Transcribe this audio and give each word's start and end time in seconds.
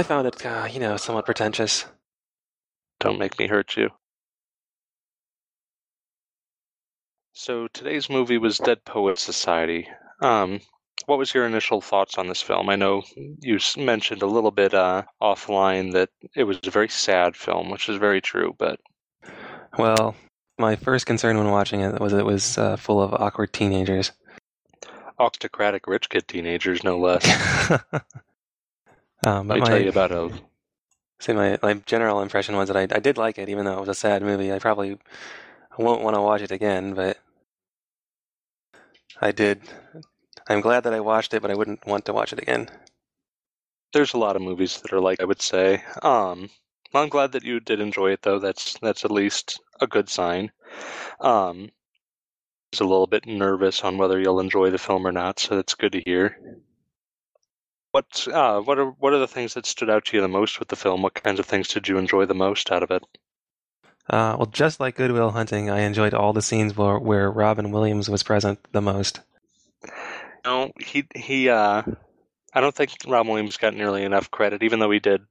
I 0.00 0.02
found 0.02 0.26
it, 0.26 0.46
uh, 0.46 0.66
you 0.72 0.80
know, 0.80 0.96
somewhat 0.96 1.26
pretentious. 1.26 1.84
Don't 3.00 3.18
make 3.18 3.38
me 3.38 3.46
hurt 3.46 3.76
you. 3.76 3.90
So 7.34 7.68
today's 7.74 8.08
movie 8.08 8.38
was 8.38 8.56
Dead 8.56 8.82
Poets 8.86 9.20
Society. 9.20 9.86
Um, 10.22 10.60
what 11.04 11.18
was 11.18 11.34
your 11.34 11.44
initial 11.44 11.82
thoughts 11.82 12.16
on 12.16 12.28
this 12.28 12.40
film? 12.40 12.70
I 12.70 12.76
know 12.76 13.02
you 13.42 13.58
mentioned 13.76 14.22
a 14.22 14.26
little 14.26 14.50
bit 14.50 14.72
uh, 14.72 15.02
offline 15.20 15.92
that 15.92 16.08
it 16.34 16.44
was 16.44 16.60
a 16.66 16.70
very 16.70 16.88
sad 16.88 17.36
film, 17.36 17.68
which 17.68 17.90
is 17.90 17.98
very 17.98 18.22
true. 18.22 18.56
But 18.58 18.80
well, 19.76 20.16
my 20.58 20.76
first 20.76 21.04
concern 21.04 21.36
when 21.36 21.50
watching 21.50 21.80
it 21.82 22.00
was 22.00 22.14
it 22.14 22.24
was 22.24 22.56
uh, 22.56 22.76
full 22.76 23.02
of 23.02 23.12
awkward 23.12 23.52
teenagers, 23.52 24.12
autocratic 25.18 25.86
rich 25.86 26.08
kid 26.08 26.26
teenagers, 26.26 26.82
no 26.84 26.98
less. 26.98 27.78
um, 29.24 29.48
but 29.48 29.54
Let 29.54 29.54
me 29.54 29.60
my, 29.60 29.66
tell 29.66 29.82
you 29.82 29.88
about 29.90 30.12
a. 30.12 30.30
See, 31.20 31.32
my 31.32 31.58
my 31.62 31.74
general 31.86 32.22
impression 32.22 32.56
was 32.56 32.68
that 32.68 32.76
I 32.76 32.96
I 32.96 33.00
did 33.00 33.18
like 33.18 33.38
it, 33.38 33.48
even 33.48 33.64
though 33.64 33.76
it 33.76 33.80
was 33.80 33.88
a 33.88 33.94
sad 33.94 34.22
movie. 34.22 34.52
I 34.52 34.58
probably 34.58 34.98
won't 35.78 36.02
want 36.02 36.16
to 36.16 36.22
watch 36.22 36.42
it 36.42 36.50
again, 36.50 36.94
but 36.94 37.18
I 39.20 39.32
did 39.32 39.60
I'm 40.48 40.60
glad 40.60 40.82
that 40.84 40.94
I 40.94 41.00
watched 41.00 41.32
it, 41.34 41.42
but 41.42 41.50
I 41.50 41.54
wouldn't 41.54 41.86
want 41.86 42.06
to 42.06 42.12
watch 42.12 42.32
it 42.32 42.40
again. 42.42 42.68
There's 43.92 44.14
a 44.14 44.18
lot 44.18 44.34
of 44.36 44.42
movies 44.42 44.80
that 44.80 44.92
are 44.92 45.00
like 45.00 45.20
I 45.20 45.24
would 45.24 45.40
say. 45.40 45.84
Um, 46.02 46.50
I'm 46.92 47.08
glad 47.08 47.32
that 47.32 47.44
you 47.44 47.60
did 47.60 47.80
enjoy 47.80 48.10
it, 48.12 48.22
though. 48.22 48.40
That's 48.40 48.76
that's 48.80 49.04
at 49.04 49.12
least 49.12 49.60
a 49.80 49.86
good 49.86 50.08
sign. 50.08 50.50
Um, 51.20 51.70
I 51.70 52.72
was 52.72 52.80
a 52.80 52.84
little 52.84 53.06
bit 53.06 53.26
nervous 53.26 53.84
on 53.84 53.96
whether 53.96 54.18
you'll 54.18 54.40
enjoy 54.40 54.70
the 54.70 54.78
film 54.78 55.06
or 55.06 55.12
not, 55.12 55.38
so 55.38 55.56
that's 55.56 55.74
good 55.74 55.92
to 55.92 56.00
hear. 56.00 56.36
What 57.92 58.28
uh, 58.28 58.60
what 58.60 58.78
are 58.78 58.90
what 58.90 59.12
are 59.12 59.18
the 59.18 59.26
things 59.26 59.54
that 59.54 59.66
stood 59.66 59.90
out 59.90 60.04
to 60.06 60.16
you 60.16 60.20
the 60.20 60.28
most 60.28 60.58
with 60.60 60.68
the 60.68 60.76
film? 60.76 61.02
What 61.02 61.14
kinds 61.14 61.40
of 61.40 61.46
things 61.46 61.68
did 61.68 61.88
you 61.88 61.98
enjoy 61.98 62.24
the 62.26 62.34
most 62.34 62.70
out 62.70 62.84
of 62.84 62.90
it? 62.90 63.02
Uh, 64.08 64.34
well, 64.36 64.46
just 64.46 64.80
like 64.80 64.96
Good 64.96 65.12
Will 65.12 65.30
Hunting, 65.30 65.70
I 65.70 65.80
enjoyed 65.80 66.14
all 66.14 66.32
the 66.32 66.42
scenes 66.42 66.76
where, 66.76 66.98
where 66.98 67.30
Robin 67.30 67.70
Williams 67.70 68.10
was 68.10 68.24
present 68.24 68.58
the 68.72 68.80
most. 68.80 69.20
No, 70.44 70.72
he 70.80 71.06
he. 71.14 71.48
Uh, 71.48 71.82
I 72.52 72.60
don't 72.60 72.74
think 72.74 72.92
Robin 73.06 73.30
Williams 73.30 73.56
got 73.56 73.74
nearly 73.74 74.02
enough 74.04 74.30
credit, 74.30 74.62
even 74.62 74.78
though 74.78 74.90
he 74.90 74.98
did 74.98 75.22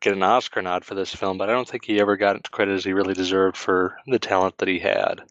get 0.00 0.12
an 0.12 0.22
Oscar 0.22 0.60
nod 0.62 0.84
for 0.84 0.94
this 0.94 1.14
film. 1.14 1.38
But 1.38 1.48
I 1.48 1.52
don't 1.52 1.68
think 1.68 1.84
he 1.84 2.00
ever 2.00 2.16
got 2.16 2.50
credit 2.50 2.74
as 2.74 2.84
he 2.84 2.92
really 2.92 3.14
deserved 3.14 3.56
for 3.56 3.98
the 4.06 4.18
talent 4.18 4.58
that 4.58 4.68
he 4.68 4.78
had. 4.78 5.22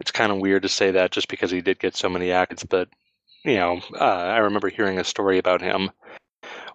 It's 0.00 0.12
kind 0.12 0.30
of 0.32 0.38
weird 0.38 0.62
to 0.62 0.68
say 0.68 0.92
that 0.92 1.12
just 1.12 1.28
because 1.28 1.50
he 1.50 1.62
did 1.62 1.78
get 1.78 1.96
so 1.96 2.08
many 2.08 2.28
accolades, 2.28 2.68
but 2.68 2.88
you 3.44 3.56
know, 3.56 3.80
uh, 4.00 4.04
I 4.04 4.38
remember 4.38 4.68
hearing 4.68 4.98
a 4.98 5.04
story 5.04 5.38
about 5.38 5.60
him 5.60 5.90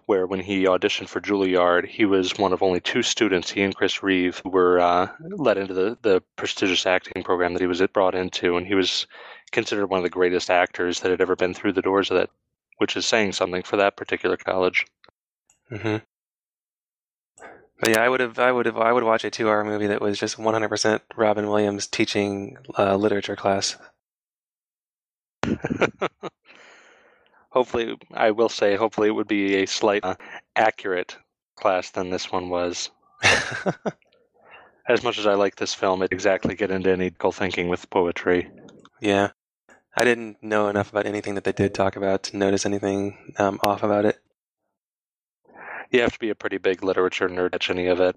where 0.06 0.26
when 0.26 0.40
he 0.40 0.64
auditioned 0.64 1.08
for 1.08 1.20
Juilliard, 1.20 1.86
he 1.86 2.04
was 2.04 2.36
one 2.36 2.52
of 2.52 2.62
only 2.62 2.80
two 2.80 3.02
students, 3.02 3.50
he 3.50 3.62
and 3.62 3.74
Chris 3.74 4.02
Reeve, 4.02 4.40
who 4.42 4.50
were 4.50 4.80
uh, 4.80 5.08
let 5.20 5.56
into 5.56 5.74
the, 5.74 5.96
the 6.02 6.22
prestigious 6.36 6.84
acting 6.86 7.22
program 7.22 7.52
that 7.52 7.60
he 7.60 7.68
was 7.68 7.80
brought 7.92 8.14
into, 8.14 8.56
and 8.56 8.66
he 8.66 8.74
was 8.74 9.06
considered 9.52 9.86
one 9.86 9.98
of 9.98 10.04
the 10.04 10.10
greatest 10.10 10.50
actors 10.50 11.00
that 11.00 11.10
had 11.10 11.20
ever 11.20 11.36
been 11.36 11.54
through 11.54 11.72
the 11.72 11.82
doors 11.82 12.10
of 12.10 12.16
that, 12.16 12.30
which 12.78 12.96
is 12.96 13.06
saying 13.06 13.32
something 13.32 13.62
for 13.62 13.76
that 13.76 13.96
particular 13.96 14.36
college. 14.36 14.84
Mm-hmm. 15.70 15.98
But 17.80 17.90
yeah, 17.90 18.02
I 18.02 18.08
would 18.08 18.20
have, 18.20 18.38
I 18.38 18.52
would 18.52 18.66
have, 18.66 18.76
I 18.76 18.92
would 18.92 19.04
watch 19.04 19.24
a 19.24 19.30
two-hour 19.30 19.64
movie 19.64 19.86
that 19.86 20.02
was 20.02 20.18
just 20.18 20.36
100% 20.36 21.00
Robin 21.16 21.48
Williams 21.48 21.86
teaching 21.86 22.58
uh, 22.76 22.96
literature 22.96 23.36
class. 23.36 23.76
hopefully, 27.50 27.96
I 28.14 28.30
will 28.30 28.48
say, 28.48 28.76
hopefully, 28.76 29.08
it 29.08 29.12
would 29.12 29.28
be 29.28 29.56
a 29.56 29.66
slight 29.66 30.04
uh, 30.04 30.16
accurate 30.56 31.16
class 31.56 31.90
than 31.90 32.10
this 32.10 32.32
one 32.32 32.48
was. 32.48 32.90
as 34.88 35.04
much 35.04 35.18
as 35.18 35.26
I 35.26 35.34
like 35.34 35.56
this 35.56 35.74
film, 35.74 36.02
it 36.02 36.12
exactly 36.12 36.54
get 36.54 36.70
into 36.70 36.90
any 36.90 37.10
cool 37.10 37.32
thinking 37.32 37.68
with 37.68 37.88
poetry. 37.90 38.50
Yeah. 39.00 39.30
I 39.96 40.04
didn't 40.04 40.42
know 40.42 40.68
enough 40.68 40.90
about 40.90 41.06
anything 41.06 41.34
that 41.34 41.44
they 41.44 41.52
did 41.52 41.74
talk 41.74 41.96
about 41.96 42.22
to 42.24 42.36
notice 42.36 42.64
anything 42.64 43.34
um, 43.38 43.58
off 43.62 43.82
about 43.82 44.04
it. 44.04 44.18
You 45.90 46.00
have 46.02 46.12
to 46.12 46.18
be 46.18 46.30
a 46.30 46.34
pretty 46.36 46.58
big 46.58 46.84
literature 46.84 47.28
nerd 47.28 47.52
to 47.52 47.58
catch 47.58 47.70
any 47.70 47.86
of 47.86 48.00
it. 48.00 48.16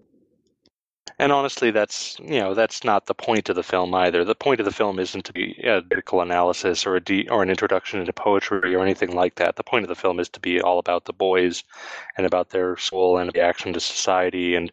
And 1.19 1.31
honestly, 1.31 1.69
that's 1.69 2.17
you 2.19 2.39
know 2.39 2.53
that's 2.53 2.83
not 2.83 3.05
the 3.05 3.13
point 3.13 3.49
of 3.49 3.55
the 3.55 3.63
film 3.63 3.93
either. 3.93 4.23
The 4.23 4.35
point 4.35 4.59
of 4.59 4.65
the 4.65 4.71
film 4.71 4.99
isn't 4.99 5.25
to 5.25 5.33
be 5.33 5.53
a 5.63 5.81
critical 5.81 6.21
analysis 6.21 6.85
or 6.85 6.95
a 6.95 6.99
de- 7.01 7.27
or 7.29 7.43
an 7.43 7.49
introduction 7.49 7.99
into 7.99 8.13
poetry 8.13 8.73
or 8.73 8.81
anything 8.81 9.13
like 9.13 9.35
that. 9.35 9.55
The 9.55 9.63
point 9.63 9.83
of 9.83 9.89
the 9.89 9.95
film 9.95 10.19
is 10.19 10.29
to 10.29 10.39
be 10.39 10.61
all 10.61 10.79
about 10.79 11.05
the 11.05 11.13
boys 11.13 11.63
and 12.17 12.25
about 12.25 12.49
their 12.49 12.77
school 12.77 13.17
and 13.17 13.31
reaction 13.35 13.73
to 13.73 13.79
society, 13.79 14.55
and 14.55 14.71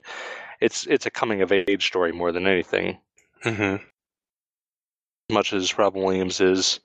it's 0.60 0.86
it's 0.86 1.06
a 1.06 1.10
coming 1.10 1.42
of 1.42 1.52
age 1.52 1.86
story 1.86 2.12
more 2.12 2.32
than 2.32 2.46
anything. 2.46 2.98
Mm-hmm. 3.44 3.82
As 3.82 5.34
much 5.34 5.52
as 5.52 5.78
Robin 5.78 6.02
Williams 6.02 6.40
is 6.40 6.80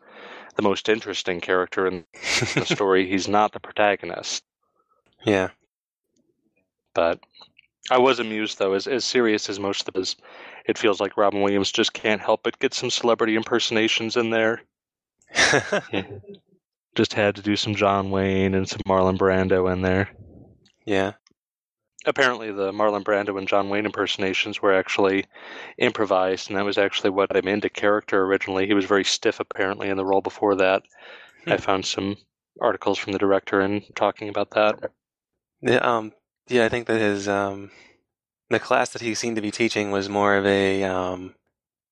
the 0.55 0.61
most 0.61 0.89
interesting 0.89 1.41
character 1.41 1.87
in 1.87 2.05
the 2.55 2.65
story. 2.65 3.09
He's 3.09 3.27
not 3.27 3.51
the 3.51 3.59
protagonist. 3.59 4.43
Yeah. 5.25 5.49
But 6.93 7.19
I 7.91 7.99
was 7.99 8.19
amused 8.19 8.57
though, 8.57 8.73
as 8.73 8.87
as 8.87 9.05
serious 9.05 9.49
as 9.49 9.59
most 9.59 9.87
of 9.87 9.95
it 9.95 10.01
is, 10.01 10.15
it 10.65 10.77
feels 10.77 10.99
like 10.99 11.17
Robin 11.17 11.41
Williams 11.41 11.71
just 11.71 11.93
can't 11.93 12.21
help 12.21 12.43
but 12.43 12.59
get 12.59 12.73
some 12.73 12.89
celebrity 12.89 13.35
impersonations 13.35 14.17
in 14.17 14.29
there. 14.29 14.61
Just 16.95 17.13
had 17.13 17.35
to 17.35 17.41
do 17.41 17.57
some 17.57 17.75
John 17.75 18.09
Wayne 18.09 18.53
and 18.53 18.69
some 18.69 18.79
Marlon 18.87 19.17
Brando 19.17 19.69
in 19.71 19.81
there. 19.81 20.09
Yeah 20.85 21.13
apparently 22.05 22.51
the 22.51 22.71
Marlon 22.71 23.03
Brando 23.03 23.37
and 23.37 23.47
John 23.47 23.69
Wayne 23.69 23.85
impersonations 23.85 24.61
were 24.61 24.73
actually 24.73 25.25
improvised, 25.77 26.49
and 26.49 26.57
that 26.57 26.65
was 26.65 26.77
actually 26.77 27.09
what 27.09 27.35
him 27.35 27.47
into 27.47 27.69
character 27.69 28.23
originally. 28.23 28.67
He 28.67 28.73
was 28.73 28.85
very 28.85 29.03
stiff 29.03 29.39
apparently 29.39 29.89
in 29.89 29.97
the 29.97 30.05
role 30.05 30.21
before 30.21 30.55
that. 30.55 30.83
Hmm. 31.43 31.53
I 31.53 31.57
found 31.57 31.85
some 31.85 32.17
articles 32.61 32.97
from 32.97 33.13
the 33.13 33.19
director 33.19 33.59
and 33.59 33.83
talking 33.95 34.29
about 34.29 34.51
that. 34.51 34.91
Yeah, 35.61 35.77
um, 35.77 36.13
yeah, 36.47 36.65
I 36.65 36.69
think 36.69 36.87
that 36.87 36.99
his 36.99 37.27
um, 37.27 37.71
the 38.49 38.59
class 38.59 38.89
that 38.89 39.01
he 39.01 39.15
seemed 39.15 39.35
to 39.37 39.41
be 39.41 39.51
teaching 39.51 39.91
was 39.91 40.09
more 40.09 40.35
of 40.35 40.45
a 40.45 40.83
um, 40.83 41.35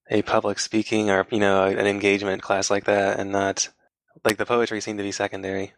a 0.10 0.22
public 0.22 0.60
speaking 0.60 1.10
or 1.10 1.26
you 1.32 1.40
know 1.40 1.66
an 1.66 1.88
engagement 1.88 2.42
class 2.42 2.70
like 2.70 2.86
that, 2.86 3.20
and 3.20 3.32
not 3.32 3.70
like 4.24 4.38
the 4.38 4.46
poetry 4.46 4.82
seemed 4.82 5.00
to 5.00 5.04
be 5.04 5.12
secondary. 5.12 5.74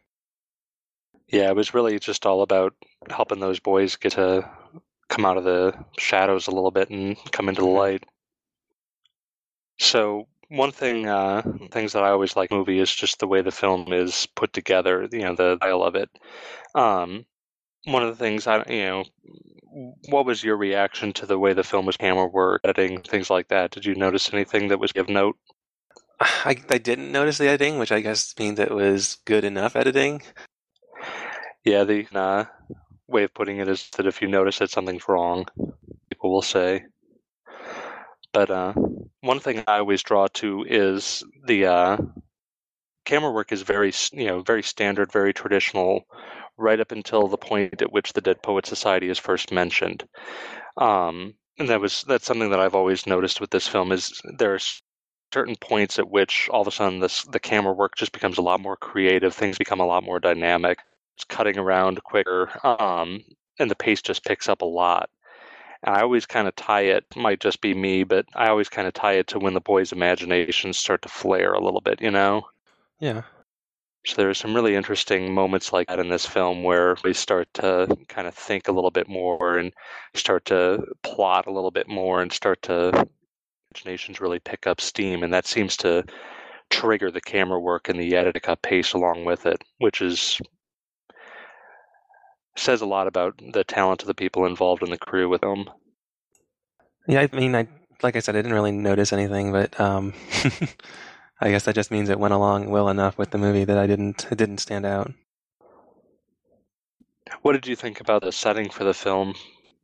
Yeah, 1.27 1.49
it 1.49 1.55
was 1.55 1.73
really 1.73 1.99
just 1.99 2.25
all 2.25 2.41
about 2.41 2.73
helping 3.09 3.39
those 3.39 3.59
boys 3.59 3.95
get 3.95 4.13
to 4.13 4.49
come 5.09 5.25
out 5.25 5.37
of 5.37 5.43
the 5.43 5.73
shadows 5.97 6.47
a 6.47 6.51
little 6.51 6.71
bit 6.71 6.89
and 6.89 7.17
come 7.31 7.49
into 7.49 7.61
the 7.61 7.67
mm-hmm. 7.67 7.77
light. 7.77 8.05
So 9.79 10.27
one 10.49 10.71
thing, 10.71 11.07
uh, 11.07 11.41
things 11.71 11.93
that 11.93 12.03
I 12.03 12.09
always 12.09 12.35
like 12.35 12.51
movie 12.51 12.79
is 12.79 12.93
just 12.93 13.19
the 13.19 13.27
way 13.27 13.41
the 13.41 13.51
film 13.51 13.91
is 13.91 14.27
put 14.35 14.53
together. 14.53 15.07
You 15.11 15.21
know, 15.21 15.35
the 15.35 15.57
style 15.57 15.83
of 15.83 15.95
it. 15.95 16.09
Um, 16.73 17.25
one 17.85 18.03
of 18.03 18.09
the 18.09 18.23
things 18.23 18.47
I, 18.47 18.63
you 18.69 18.85
know, 18.85 19.03
what 20.09 20.25
was 20.25 20.43
your 20.43 20.57
reaction 20.57 21.13
to 21.13 21.25
the 21.25 21.39
way 21.39 21.53
the 21.53 21.63
film 21.63 21.85
was 21.85 21.97
camera 21.97 22.27
work, 22.27 22.61
editing, 22.63 23.01
things 23.01 23.29
like 23.29 23.49
that? 23.49 23.71
Did 23.71 23.85
you 23.85 23.95
notice 23.95 24.33
anything 24.33 24.69
that 24.69 24.79
was 24.79 24.91
of 24.95 25.09
note? 25.09 25.37
I, 26.19 26.55
I 26.69 26.77
didn't 26.77 27.11
notice 27.11 27.37
the 27.37 27.47
editing, 27.47 27.79
which 27.79 27.91
I 27.91 28.01
guess 28.01 28.33
means 28.39 28.59
it 28.59 28.71
was 28.71 29.17
good 29.25 29.43
enough 29.43 29.75
editing. 29.75 30.21
Yeah, 31.63 31.83
the 31.83 32.07
uh, 32.13 32.45
way 33.07 33.23
of 33.23 33.33
putting 33.33 33.57
it 33.57 33.67
is 33.67 33.89
that 33.97 34.07
if 34.07 34.21
you 34.21 34.27
notice 34.27 34.59
that 34.59 34.71
something's 34.71 35.07
wrong, 35.07 35.45
people 36.09 36.31
will 36.31 36.41
say. 36.41 36.85
But 38.33 38.51
uh, 38.51 38.73
one 39.21 39.39
thing 39.39 39.63
I 39.67 39.79
always 39.79 40.03
draw 40.03 40.27
to 40.27 40.65
is 40.67 41.23
the 41.45 41.65
uh, 41.65 41.97
camera 43.05 43.31
work 43.31 43.51
is 43.51 43.61
very, 43.61 43.93
you 44.11 44.27
know, 44.27 44.41
very 44.41 44.61
standard, 44.61 45.11
very 45.11 45.33
traditional, 45.33 46.05
right 46.57 46.79
up 46.79 46.91
until 46.91 47.27
the 47.27 47.37
point 47.37 47.81
at 47.81 47.91
which 47.91 48.13
the 48.13 48.21
Dead 48.21 48.41
Poet 48.41 48.65
Society 48.65 49.09
is 49.09 49.19
first 49.19 49.51
mentioned. 49.51 50.07
Um, 50.77 51.33
and 51.57 51.69
that 51.69 51.81
was 51.81 52.03
that's 52.07 52.25
something 52.25 52.49
that 52.49 52.59
I've 52.59 52.75
always 52.75 53.07
noticed 53.07 53.39
with 53.41 53.49
this 53.51 53.67
film 53.67 53.91
is 53.91 54.21
there's 54.37 54.81
certain 55.33 55.55
points 55.57 55.99
at 55.99 56.09
which 56.09 56.49
all 56.49 56.61
of 56.61 56.67
a 56.67 56.71
sudden 56.71 56.99
this 56.99 57.23
the 57.25 57.39
camera 57.39 57.73
work 57.73 57.95
just 57.95 58.11
becomes 58.11 58.37
a 58.37 58.41
lot 58.41 58.59
more 58.61 58.77
creative, 58.77 59.33
things 59.33 59.57
become 59.57 59.79
a 59.79 59.85
lot 59.85 60.03
more 60.03 60.19
dynamic 60.19 60.79
It's 61.15 61.25
cutting 61.25 61.57
around 61.57 62.03
quicker, 62.03 62.49
um, 62.65 63.23
and 63.59 63.69
the 63.71 63.75
pace 63.75 64.01
just 64.01 64.25
picks 64.25 64.49
up 64.49 64.61
a 64.61 64.65
lot. 64.65 65.09
And 65.83 65.95
I 65.95 66.01
always 66.01 66.25
kind 66.25 66.47
of 66.47 66.55
tie 66.55 66.81
it, 66.83 67.05
might 67.15 67.39
just 67.39 67.61
be 67.61 67.73
me, 67.73 68.03
but 68.03 68.25
I 68.35 68.47
always 68.49 68.69
kind 68.69 68.87
of 68.87 68.93
tie 68.93 69.13
it 69.13 69.27
to 69.27 69.39
when 69.39 69.53
the 69.53 69.61
boys' 69.61 69.91
imaginations 69.91 70.77
start 70.77 71.01
to 71.03 71.09
flare 71.09 71.53
a 71.53 71.63
little 71.63 71.81
bit, 71.81 72.01
you 72.01 72.11
know? 72.11 72.43
Yeah. 72.99 73.23
So 74.05 74.15
there's 74.17 74.37
some 74.37 74.53
really 74.55 74.75
interesting 74.75 75.33
moments 75.33 75.73
like 75.73 75.87
that 75.87 75.99
in 75.99 76.09
this 76.09 76.25
film 76.25 76.63
where 76.63 76.95
we 77.03 77.13
start 77.13 77.51
to 77.55 77.87
kind 78.07 78.27
of 78.27 78.35
think 78.35 78.67
a 78.67 78.71
little 78.71 78.91
bit 78.91 79.09
more 79.09 79.57
and 79.57 79.73
start 80.13 80.45
to 80.45 80.85
plot 81.01 81.47
a 81.47 81.51
little 81.51 81.71
bit 81.71 81.87
more 81.87 82.21
and 82.21 82.31
start 82.31 82.61
to 82.63 83.07
imaginations 83.73 84.21
really 84.21 84.39
pick 84.39 84.67
up 84.67 84.79
steam, 84.79 85.23
and 85.23 85.33
that 85.33 85.47
seems 85.47 85.75
to 85.77 86.03
trigger 86.69 87.11
the 87.11 87.21
camera 87.21 87.59
work 87.59 87.89
and 87.89 87.99
the 87.99 88.15
editing 88.15 88.55
pace 88.61 88.93
along 88.93 89.25
with 89.25 89.45
it, 89.45 89.61
which 89.79 90.01
is 90.01 90.39
says 92.55 92.81
a 92.81 92.85
lot 92.85 93.07
about 93.07 93.39
the 93.53 93.63
talent 93.63 94.01
of 94.01 94.07
the 94.07 94.13
people 94.13 94.45
involved 94.45 94.81
in 94.81 94.89
the 94.89 94.97
crew 94.97 95.27
with 95.27 95.41
them. 95.41 95.69
Yeah, 97.07 97.27
I 97.31 97.35
mean, 97.35 97.55
I 97.55 97.67
like 98.01 98.15
I 98.15 98.19
said, 98.19 98.35
I 98.35 98.39
didn't 98.39 98.53
really 98.53 98.71
notice 98.71 99.13
anything, 99.13 99.51
but 99.51 99.77
um, 99.79 100.13
I 101.41 101.51
guess 101.51 101.65
that 101.65 101.75
just 101.75 101.91
means 101.91 102.09
it 102.09 102.19
went 102.19 102.33
along 102.33 102.69
well 102.69 102.89
enough 102.89 103.17
with 103.17 103.31
the 103.31 103.37
movie 103.37 103.65
that 103.65 103.77
I 103.77 103.87
didn't 103.87 104.27
it 104.31 104.37
didn't 104.37 104.59
stand 104.59 104.85
out. 104.85 105.11
What 107.41 107.53
did 107.53 107.67
you 107.67 107.75
think 107.75 107.99
about 107.99 108.21
the 108.21 108.31
setting 108.31 108.69
for 108.69 108.83
the 108.83 108.93
film? 108.93 109.33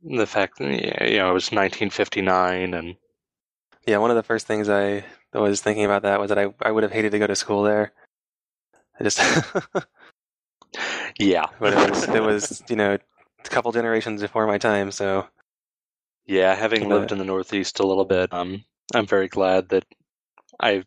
The 0.02 0.26
fact 0.26 0.58
that 0.58 1.10
you 1.10 1.18
know 1.18 1.30
it 1.30 1.34
was 1.34 1.52
1959 1.52 2.74
and 2.74 2.96
yeah, 3.86 3.98
one 3.98 4.10
of 4.10 4.16
the 4.16 4.22
first 4.22 4.46
things 4.46 4.68
I 4.68 5.04
was 5.32 5.60
thinking 5.60 5.84
about 5.84 6.02
that 6.02 6.20
was 6.20 6.28
that 6.28 6.38
I 6.38 6.54
I 6.62 6.70
would 6.70 6.82
have 6.82 6.92
hated 6.92 7.12
to 7.12 7.18
go 7.18 7.26
to 7.26 7.36
school 7.36 7.62
there. 7.62 7.92
I 8.98 9.04
just 9.04 9.18
yeah, 11.18 11.46
but 11.60 11.72
it 11.72 11.90
was 11.90 12.08
it 12.08 12.22
was 12.22 12.62
you 12.68 12.76
know 12.76 12.94
a 12.94 13.48
couple 13.48 13.72
generations 13.72 14.22
before 14.22 14.46
my 14.46 14.58
time, 14.58 14.90
so 14.90 15.26
yeah, 16.26 16.54
having 16.54 16.88
lived 16.88 17.12
in 17.12 17.18
the 17.18 17.24
Northeast 17.24 17.80
a 17.80 17.86
little 17.86 18.04
bit, 18.04 18.32
um, 18.32 18.64
I'm 18.94 19.06
very 19.06 19.28
glad 19.28 19.70
that 19.70 19.84
I 20.60 20.84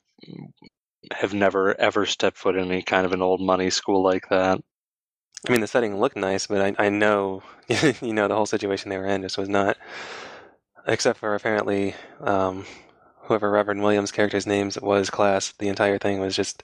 have 1.12 1.34
never 1.34 1.80
ever 1.80 2.06
stepped 2.06 2.38
foot 2.38 2.56
in 2.56 2.72
any 2.72 2.82
kind 2.84 3.06
of 3.06 3.14
an 3.14 3.22
old 3.22 3.42
money 3.42 3.70
school 3.70 4.04
like 4.04 4.30
that. 4.30 4.62
I 5.48 5.52
mean, 5.52 5.62
the 5.62 5.68
setting 5.68 5.98
looked 6.00 6.18
nice, 6.18 6.48
but 6.48 6.62
I, 6.80 6.86
I 6.88 6.90
know, 6.90 7.44
you 8.02 8.14
know, 8.14 8.28
the 8.28 8.36
whole 8.36 8.48
situation 8.48 8.90
they 8.90 8.98
were 8.98 9.08
in 9.08 9.24
just 9.24 9.38
was 9.38 9.50
not, 9.50 9.78
except 10.88 11.20
for 11.20 11.36
apparently 11.36 11.96
um, 12.22 12.66
whoever 13.24 13.52
Robin 13.52 13.82
Williams' 13.82 14.12
character's 14.12 14.48
name 14.48 14.72
was 14.82 15.10
class. 15.10 15.54
The 15.60 15.70
entire 15.70 16.00
thing 16.00 16.20
was 16.20 16.36
just 16.36 16.64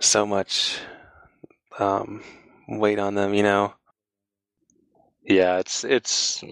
so 0.00 0.26
much 0.26 0.80
um, 1.78 2.22
weight 2.68 2.98
on 2.98 3.14
them, 3.14 3.34
you 3.34 3.42
know. 3.42 3.74
Yeah, 5.24 5.58
it's 5.58 5.84
it's 5.84 6.42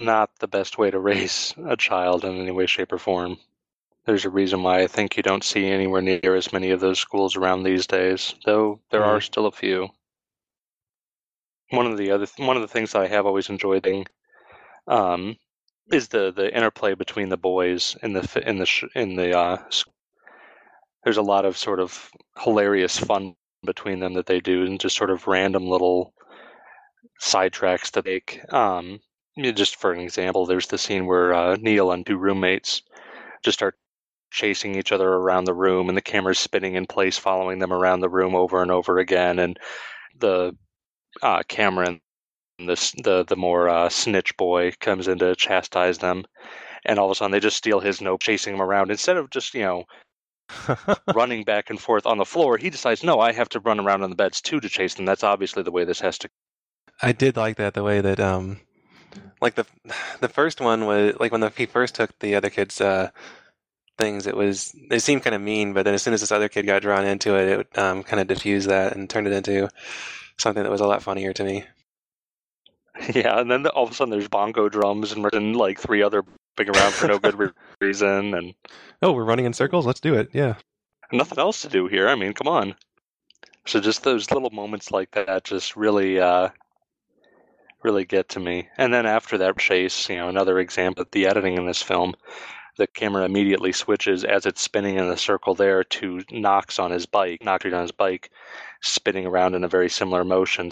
not 0.00 0.30
the 0.40 0.48
best 0.48 0.78
way 0.78 0.90
to 0.90 1.00
raise 1.00 1.54
a 1.66 1.76
child 1.76 2.24
in 2.24 2.36
any 2.38 2.50
way, 2.52 2.66
shape, 2.66 2.92
or 2.92 2.98
form. 2.98 3.38
There's 4.04 4.24
a 4.24 4.30
reason 4.30 4.62
why 4.62 4.82
I 4.82 4.86
think 4.86 5.16
you 5.16 5.22
don't 5.22 5.44
see 5.44 5.66
anywhere 5.66 6.02
near 6.02 6.34
as 6.34 6.52
many 6.52 6.70
of 6.70 6.80
those 6.80 6.98
schools 6.98 7.36
around 7.36 7.62
these 7.62 7.86
days, 7.86 8.34
though 8.44 8.80
there 8.90 9.00
mm-hmm. 9.00 9.10
are 9.10 9.20
still 9.20 9.46
a 9.46 9.52
few. 9.52 9.88
One 11.70 11.86
of 11.86 11.96
the 11.96 12.10
other 12.10 12.26
one 12.36 12.56
of 12.56 12.62
the 12.62 12.68
things 12.68 12.92
that 12.92 13.02
I 13.02 13.06
have 13.06 13.26
always 13.26 13.48
enjoyed 13.48 13.86
um, 14.86 15.36
is 15.90 16.08
the 16.08 16.32
the 16.32 16.54
interplay 16.54 16.94
between 16.94 17.28
the 17.28 17.36
boys 17.36 17.96
in 18.02 18.12
the 18.12 18.42
in 18.44 18.58
the 18.58 18.88
in 18.94 19.16
the 19.16 19.38
uh, 19.38 19.58
there's 21.04 21.16
a 21.16 21.22
lot 21.22 21.44
of 21.44 21.56
sort 21.56 21.80
of 21.80 22.10
hilarious 22.38 22.98
fun 22.98 23.34
between 23.64 24.00
them 24.00 24.14
that 24.14 24.26
they 24.26 24.40
do 24.40 24.64
and 24.64 24.80
just 24.80 24.96
sort 24.96 25.10
of 25.10 25.26
random 25.26 25.66
little 25.68 26.12
sidetracks 27.20 27.90
to 27.92 28.02
make 28.04 28.40
um, 28.52 29.00
just 29.38 29.76
for 29.76 29.92
an 29.92 30.00
example, 30.00 30.46
there's 30.46 30.66
the 30.66 30.78
scene 30.78 31.06
where 31.06 31.32
uh, 31.32 31.56
Neil 31.60 31.92
and 31.92 32.04
two 32.04 32.18
roommates 32.18 32.82
just 33.42 33.58
start 33.58 33.76
chasing 34.32 34.74
each 34.74 34.92
other 34.92 35.08
around 35.08 35.44
the 35.44 35.54
room, 35.54 35.88
and 35.88 35.96
the 35.96 36.02
camera's 36.02 36.38
spinning 36.38 36.74
in 36.74 36.86
place, 36.86 37.18
following 37.18 37.58
them 37.58 37.72
around 37.72 38.00
the 38.00 38.08
room 38.08 38.34
over 38.34 38.62
and 38.62 38.70
over 38.70 38.98
again. 38.98 39.38
And 39.38 39.58
the 40.18 40.56
uh, 41.22 41.42
Cameron, 41.48 42.00
this 42.58 42.92
the 42.92 43.24
the 43.24 43.36
more 43.36 43.68
uh, 43.68 43.88
snitch 43.88 44.36
boy, 44.36 44.72
comes 44.80 45.08
in 45.08 45.18
to 45.18 45.36
chastise 45.36 45.98
them, 45.98 46.24
and 46.84 46.98
all 46.98 47.06
of 47.06 47.12
a 47.12 47.14
sudden 47.14 47.32
they 47.32 47.40
just 47.40 47.56
steal 47.56 47.80
his 47.80 48.00
note, 48.00 48.20
chasing 48.20 48.54
him 48.54 48.62
around 48.62 48.90
instead 48.90 49.16
of 49.16 49.30
just 49.30 49.54
you 49.54 49.62
know 49.62 49.84
running 51.14 51.44
back 51.44 51.70
and 51.70 51.80
forth 51.80 52.06
on 52.06 52.18
the 52.18 52.24
floor. 52.24 52.56
He 52.56 52.70
decides, 52.70 53.02
no, 53.02 53.20
I 53.20 53.32
have 53.32 53.48
to 53.50 53.60
run 53.60 53.80
around 53.80 54.02
on 54.02 54.10
the 54.10 54.16
beds 54.16 54.40
too 54.40 54.60
to 54.60 54.68
chase 54.68 54.94
them. 54.94 55.04
That's 55.06 55.24
obviously 55.24 55.62
the 55.62 55.72
way 55.72 55.84
this 55.84 56.00
has 56.00 56.18
to. 56.18 56.28
I 57.00 57.12
did 57.12 57.36
like 57.36 57.56
that 57.56 57.74
the 57.74 57.82
way 57.82 58.00
that 58.00 58.20
um 58.20 58.60
like 59.40 59.54
the 59.54 59.66
the 60.20 60.28
first 60.28 60.60
one 60.60 60.86
was 60.86 61.14
like 61.20 61.32
when 61.32 61.40
the, 61.40 61.52
he 61.56 61.66
first 61.66 61.94
took 61.94 62.18
the 62.20 62.34
other 62.34 62.50
kids 62.50 62.80
uh, 62.80 63.10
things 63.98 64.26
it 64.26 64.36
was 64.36 64.74
it 64.90 65.00
seemed 65.00 65.22
kind 65.22 65.34
of 65.34 65.42
mean 65.42 65.72
but 65.72 65.84
then 65.84 65.94
as 65.94 66.02
soon 66.02 66.14
as 66.14 66.20
this 66.20 66.32
other 66.32 66.48
kid 66.48 66.66
got 66.66 66.82
drawn 66.82 67.04
into 67.04 67.36
it 67.36 67.48
it 67.48 67.78
um, 67.78 68.02
kind 68.02 68.20
of 68.20 68.26
diffused 68.26 68.68
that 68.68 68.96
and 68.96 69.08
turned 69.08 69.26
it 69.26 69.32
into 69.32 69.68
something 70.38 70.62
that 70.62 70.72
was 70.72 70.80
a 70.80 70.86
lot 70.86 71.02
funnier 71.02 71.32
to 71.32 71.44
me. 71.44 71.64
Yeah 73.14 73.40
and 73.40 73.50
then 73.50 73.66
all 73.68 73.84
of 73.84 73.90
a 73.90 73.94
sudden 73.94 74.10
there's 74.10 74.28
bongo 74.28 74.68
drums 74.68 75.12
and, 75.12 75.26
and 75.32 75.56
like 75.56 75.80
three 75.80 76.02
other 76.02 76.22
big 76.56 76.68
around 76.68 76.92
for 76.92 77.08
no 77.08 77.18
good 77.18 77.52
reason 77.80 78.34
and 78.34 78.54
oh 79.00 79.12
we're 79.12 79.24
running 79.24 79.46
in 79.46 79.52
circles? 79.52 79.86
Let's 79.86 80.00
do 80.00 80.14
it 80.14 80.28
yeah. 80.32 80.56
Nothing 81.10 81.38
else 81.38 81.62
to 81.62 81.68
do 81.68 81.86
here 81.86 82.08
i 82.08 82.14
mean 82.14 82.32
come 82.32 82.48
on. 82.48 82.74
So 83.66 83.80
just 83.80 84.02
those 84.02 84.30
little 84.30 84.50
moments 84.50 84.90
like 84.90 85.12
that 85.12 85.44
just 85.44 85.76
really 85.76 86.20
uh, 86.20 86.48
really 87.82 88.04
get 88.04 88.30
to 88.30 88.40
me. 88.40 88.68
And 88.78 88.92
then 88.92 89.06
after 89.06 89.38
that 89.38 89.58
chase, 89.58 90.08
you 90.08 90.16
know, 90.16 90.28
another 90.28 90.58
example, 90.58 91.02
of 91.02 91.10
the 91.10 91.26
editing 91.26 91.56
in 91.56 91.66
this 91.66 91.82
film, 91.82 92.14
the 92.76 92.86
camera 92.86 93.24
immediately 93.24 93.72
switches 93.72 94.24
as 94.24 94.46
it's 94.46 94.62
spinning 94.62 94.96
in 94.96 95.04
a 95.04 95.16
circle 95.16 95.54
there 95.54 95.84
to 95.84 96.22
Knox 96.30 96.78
on 96.78 96.90
his 96.90 97.06
bike, 97.06 97.44
Knox 97.44 97.66
on 97.66 97.82
his 97.82 97.92
bike, 97.92 98.30
spinning 98.80 99.26
around 99.26 99.54
in 99.54 99.64
a 99.64 99.68
very 99.68 99.88
similar 99.88 100.24
motion. 100.24 100.70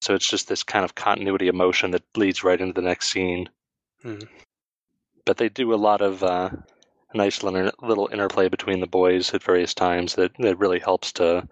So 0.00 0.14
it's 0.14 0.28
just 0.28 0.48
this 0.48 0.62
kind 0.62 0.84
of 0.84 0.94
continuity 0.94 1.48
of 1.48 1.54
motion 1.54 1.90
that 1.92 2.02
leads 2.16 2.42
right 2.42 2.60
into 2.60 2.74
the 2.74 2.86
next 2.86 3.10
scene. 3.10 3.48
Hmm. 4.02 4.20
But 5.24 5.36
they 5.36 5.48
do 5.48 5.72
a 5.72 5.76
lot 5.76 6.00
of 6.00 6.22
uh, 6.22 6.50
nice 7.14 7.42
little 7.42 8.08
interplay 8.12 8.48
between 8.48 8.80
the 8.80 8.86
boys 8.86 9.32
at 9.34 9.42
various 9.42 9.74
times 9.74 10.14
that, 10.16 10.32
that 10.38 10.58
really 10.58 10.80
helps 10.80 11.12
to 11.12 11.48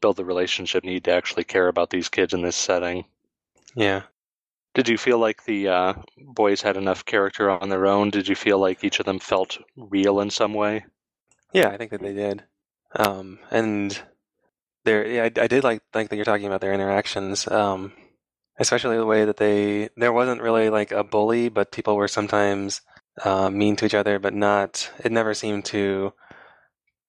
build 0.00 0.16
the 0.16 0.24
relationship 0.24 0.82
need 0.82 1.04
to 1.04 1.12
actually 1.12 1.44
care 1.44 1.68
about 1.68 1.90
these 1.90 2.08
kids 2.08 2.34
in 2.34 2.42
this 2.42 2.56
setting. 2.56 3.04
Yeah. 3.74 4.02
Did 4.74 4.88
you 4.88 4.96
feel 4.96 5.18
like 5.18 5.44
the 5.44 5.68
uh, 5.68 5.94
boys 6.16 6.62
had 6.62 6.76
enough 6.76 7.04
character 7.04 7.50
on 7.50 7.68
their 7.68 7.86
own? 7.86 8.10
Did 8.10 8.26
you 8.26 8.34
feel 8.34 8.58
like 8.58 8.82
each 8.82 9.00
of 9.00 9.06
them 9.06 9.18
felt 9.18 9.58
real 9.76 10.20
in 10.20 10.30
some 10.30 10.54
way? 10.54 10.84
Yeah, 11.52 11.68
I 11.68 11.76
think 11.76 11.90
that 11.90 12.00
they 12.00 12.14
did. 12.14 12.44
Um, 12.96 13.38
and 13.50 14.00
there, 14.84 15.06
yeah, 15.06 15.22
I, 15.24 15.42
I, 15.42 15.46
did 15.46 15.64
like 15.64 15.82
think 15.92 16.10
that 16.10 16.16
you're 16.16 16.24
talking 16.24 16.46
about 16.46 16.60
their 16.60 16.72
interactions, 16.72 17.46
um, 17.48 17.92
especially 18.58 18.96
the 18.96 19.06
way 19.06 19.26
that 19.26 19.36
they. 19.36 19.90
There 19.96 20.12
wasn't 20.12 20.42
really 20.42 20.70
like 20.70 20.90
a 20.90 21.04
bully, 21.04 21.48
but 21.50 21.72
people 21.72 21.96
were 21.96 22.08
sometimes 22.08 22.80
uh, 23.22 23.50
mean 23.50 23.76
to 23.76 23.86
each 23.86 23.94
other, 23.94 24.18
but 24.18 24.34
not. 24.34 24.90
It 25.04 25.12
never 25.12 25.34
seemed 25.34 25.66
to 25.66 26.12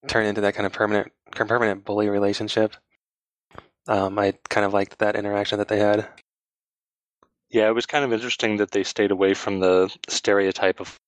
turn 0.06 0.26
into 0.26 0.42
that 0.42 0.54
kind 0.54 0.66
of 0.66 0.72
permanent, 0.72 1.12
permanent 1.30 1.84
bully 1.84 2.08
relationship. 2.08 2.76
Um, 3.86 4.18
I 4.18 4.34
kind 4.48 4.64
of 4.64 4.72
liked 4.72 4.98
that 4.98 5.16
interaction 5.16 5.58
that 5.58 5.68
they 5.68 5.78
had. 5.78 6.08
Yeah, 7.54 7.68
it 7.68 7.74
was 7.74 7.86
kind 7.86 8.04
of 8.04 8.12
interesting 8.12 8.56
that 8.56 8.72
they 8.72 8.82
stayed 8.82 9.12
away 9.12 9.32
from 9.32 9.60
the 9.60 9.88
stereotype 10.08 10.80
of 10.80 10.98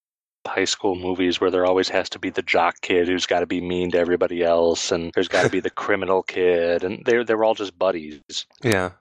high 0.47 0.64
school 0.64 0.94
movies 0.94 1.40
where 1.40 1.50
there 1.50 1.66
always 1.66 1.88
has 1.88 2.09
to 2.11 2.20
be 2.20 2.30
the 2.30 2.40
jock 2.40 2.80
kid 2.82 3.09
who's 3.09 3.26
got 3.26 3.40
to 3.40 3.47
be 3.47 3.61
mean 3.61 3.90
to 3.90 3.99
everybody 3.99 4.44
else, 4.44 4.92
and 4.92 5.11
there's 5.12 5.26
got 5.26 5.42
to 5.42 5.49
be 5.50 5.59
the 5.59 5.70
criminal 5.85 6.23
kid, 6.23 6.85
and 6.85 7.04
they're 7.04 7.25
they 7.25 7.35
were 7.35 7.42
all 7.42 7.56
just 7.56 7.76
buddies. 7.76 8.23
Yeah, 8.62 8.92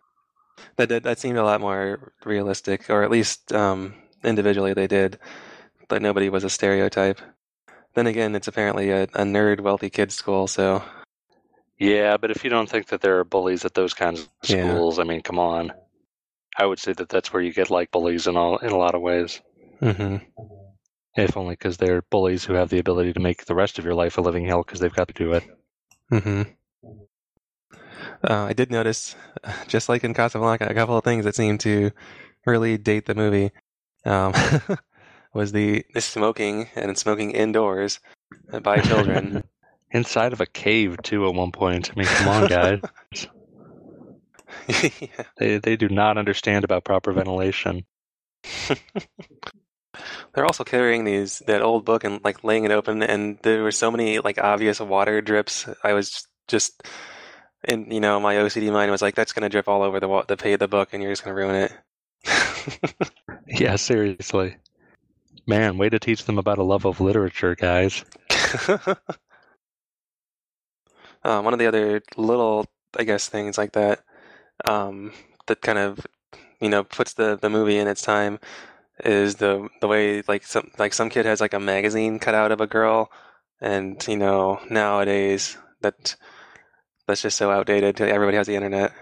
that 0.78 0.90
did, 0.90 1.04
that 1.04 1.20
seemed 1.20 1.38
a 1.38 1.44
lot 1.44 1.62
more 1.62 2.14
realistic, 2.26 2.90
or 2.90 3.04
at 3.04 3.12
least 3.12 3.54
um, 3.54 3.94
individually 4.24 4.74
they 4.74 4.88
did. 4.88 5.20
But 5.88 6.02
nobody 6.02 6.30
was 6.30 6.44
a 6.44 6.50
stereotype. 6.50 7.22
Then 7.94 8.08
again, 8.08 8.34
it's 8.34 8.48
apparently 8.48 8.90
a, 8.90 9.04
a 9.04 9.24
nerd 9.24 9.60
wealthy 9.60 9.92
kids 9.92 10.16
school, 10.16 10.48
so. 10.48 10.82
Yeah, 11.78 12.18
but 12.18 12.32
if 12.32 12.44
you 12.44 12.50
don't 12.50 12.68
think 12.68 12.88
that 12.88 13.02
there 13.02 13.20
are 13.20 13.24
bullies 13.24 13.66
at 13.66 13.76
those 13.76 13.94
kinds 13.94 14.22
of 14.22 14.30
schools, 14.42 14.98
yeah. 14.98 15.04
I 15.04 15.08
mean, 15.08 15.22
come 15.22 15.38
on. 15.38 15.72
I 16.58 16.66
would 16.66 16.80
say 16.80 16.94
that 16.94 17.10
that's 17.10 17.34
where 17.34 17.42
you 17.42 17.54
get 17.54 17.70
like 17.70 17.92
bullies 17.92 18.28
in 18.28 18.38
all 18.38 18.58
in 18.58 18.72
a 18.72 18.78
lot 18.78 18.96
of 18.96 19.02
ways. 19.02 19.42
Mm-hmm. 19.82 20.18
If 21.16 21.38
only 21.38 21.54
because 21.54 21.78
they're 21.78 22.02
bullies 22.04 22.44
who 22.44 22.54
have 22.54 22.70
the 22.70 22.80
ability 22.80 23.14
to 23.14 23.20
make 23.20 23.46
the 23.46 23.56
rest 23.56 23.80
of 23.80 23.86
your 23.86 23.94
life 23.94 24.18
a 24.18 24.22
living 24.22 24.46
hell 24.46 24.64
because 24.64 24.80
they've 24.80 24.94
got 24.94 25.08
to 25.08 25.14
do 25.14 25.34
it. 25.34 25.44
Mm-hmm. 26.12 26.42
Uh, 28.24 28.46
I 28.46 28.54
did 28.54 28.72
notice, 28.72 29.16
just 29.68 29.90
like 29.90 30.04
in 30.04 30.14
Casablanca, 30.14 30.68
a 30.68 30.74
couple 30.74 30.98
of 30.98 31.04
things 31.04 31.26
that 31.26 31.36
seemed 31.36 31.60
to 31.62 31.92
really 32.46 32.78
date 32.78 33.06
the 33.06 33.16
movie. 33.16 33.52
Um, 34.06 34.34
was 35.34 35.52
the, 35.52 35.84
the 35.94 36.02
smoking 36.02 36.70
and 36.76 36.98
smoking 36.98 37.32
indoors 37.32 38.00
by 38.62 38.80
children. 38.80 39.44
Inside 39.92 40.34
of 40.34 40.42
a 40.42 40.46
cave 40.46 40.98
too. 41.04 41.26
At 41.26 41.36
one 41.36 41.52
point, 41.52 41.92
I 41.92 42.00
mean, 42.00 42.08
come 42.08 42.28
on, 42.28 42.48
guys. 42.48 42.82
Yeah. 44.68 45.24
They 45.38 45.58
they 45.58 45.76
do 45.76 45.90
not 45.90 46.18
understand 46.18 46.64
about 46.64 46.84
proper 46.84 47.14
ventilation. 47.14 47.86
They're 50.34 50.46
also 50.46 50.64
carrying 50.64 51.06
these 51.06 51.40
that 51.48 51.62
old 51.62 51.86
book 51.86 52.04
and 52.04 52.24
like 52.24 52.44
laying 52.44 52.66
it 52.66 52.72
open, 52.72 53.02
and 53.04 53.38
there 53.44 53.64
were 53.64 53.72
so 53.72 53.92
many 53.92 54.20
like 54.20 54.38
obvious 54.38 54.80
water 54.80 55.22
drips. 55.22 55.68
I 55.84 55.94
was 55.94 56.28
just, 56.48 56.84
and 57.64 57.92
you 57.92 58.00
know, 58.00 58.20
my 58.20 58.36
OCD 58.36 58.72
mind 58.72 58.92
was 58.92 59.02
like, 59.02 59.16
"That's 59.16 59.34
going 59.34 59.44
to 59.44 59.50
drip 59.50 59.68
all 59.68 59.84
over 59.84 60.00
the 60.00 60.26
the 60.28 60.38
page 60.38 60.56
of 60.56 60.60
the 60.60 60.68
book, 60.68 60.90
and 60.94 61.02
you're 61.02 61.12
just 61.12 61.24
going 61.24 61.36
to 61.36 61.42
ruin 61.42 61.56
it." 61.56 63.10
yeah, 63.48 63.76
seriously, 63.76 64.58
man, 65.48 65.78
way 65.78 65.90
to 65.90 66.00
teach 66.00 66.26
them 66.26 66.38
about 66.38 66.58
a 66.58 66.64
love 66.64 66.86
of 66.86 67.00
literature, 67.00 67.56
guys. 67.56 68.04
uh, 71.24 71.42
one 71.42 71.54
of 71.54 71.60
the 71.60 71.68
other 71.68 72.02
little, 72.18 72.66
I 72.98 73.04
guess, 73.04 73.30
things 73.30 73.58
like 73.58 73.74
that 73.74 74.02
um, 74.64 75.12
that 75.48 75.62
kind 75.62 75.78
of 75.78 76.00
you 76.62 76.70
know 76.70 76.84
puts 76.84 77.14
the 77.14 77.38
the 77.38 77.50
movie 77.50 77.78
in 77.78 77.88
its 77.88 78.02
time 78.02 78.40
is 79.04 79.36
the 79.36 79.68
the 79.82 79.88
way 79.88 80.22
like 80.28 80.46
some 80.46 80.72
like 80.78 80.94
some 80.94 81.10
kid 81.10 81.26
has 81.26 81.42
like 81.42 81.54
a 81.54 81.60
magazine 81.60 82.20
cut 82.20 82.36
out 82.36 82.52
of 82.52 82.62
a 82.62 82.68
girl, 82.68 83.12
and 83.62 84.04
you 84.08 84.18
know 84.18 84.60
nowadays 84.70 85.58
that 85.82 86.16
that's 87.08 87.22
just 87.22 87.38
so 87.38 87.52
outdated. 87.52 88.00
Everybody 88.02 88.38
has 88.38 88.48
the 88.48 88.56
internet. 88.56 88.94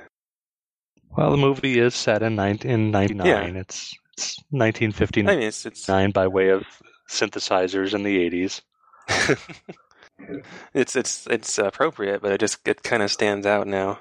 Well, 1.15 1.31
the 1.31 1.38
movie 1.38 1.79
is 1.79 1.93
set 1.93 2.24
in 2.24 2.36
1999. 2.36 3.25
Yeah. 3.25 3.62
It's 3.62 3.93
it's 4.17 4.38
1959 4.50 5.29
I 5.29 5.38
mean, 5.38 5.48
it's 5.48 5.65
it's 5.65 5.86
by 5.86 6.27
way 6.27 6.50
of 6.50 6.63
synthesizers 7.10 7.93
in 7.93 8.03
the 8.03 8.29
80s. 8.29 8.62
it's 10.74 10.95
it's 10.95 11.27
it's 11.27 11.57
appropriate, 11.57 12.22
but 12.22 12.31
it 12.31 12.39
just 12.39 12.67
it 12.67 12.83
kind 12.83 13.03
of 13.03 13.12
stands 13.12 13.45
out 13.45 13.67
now. 13.67 14.00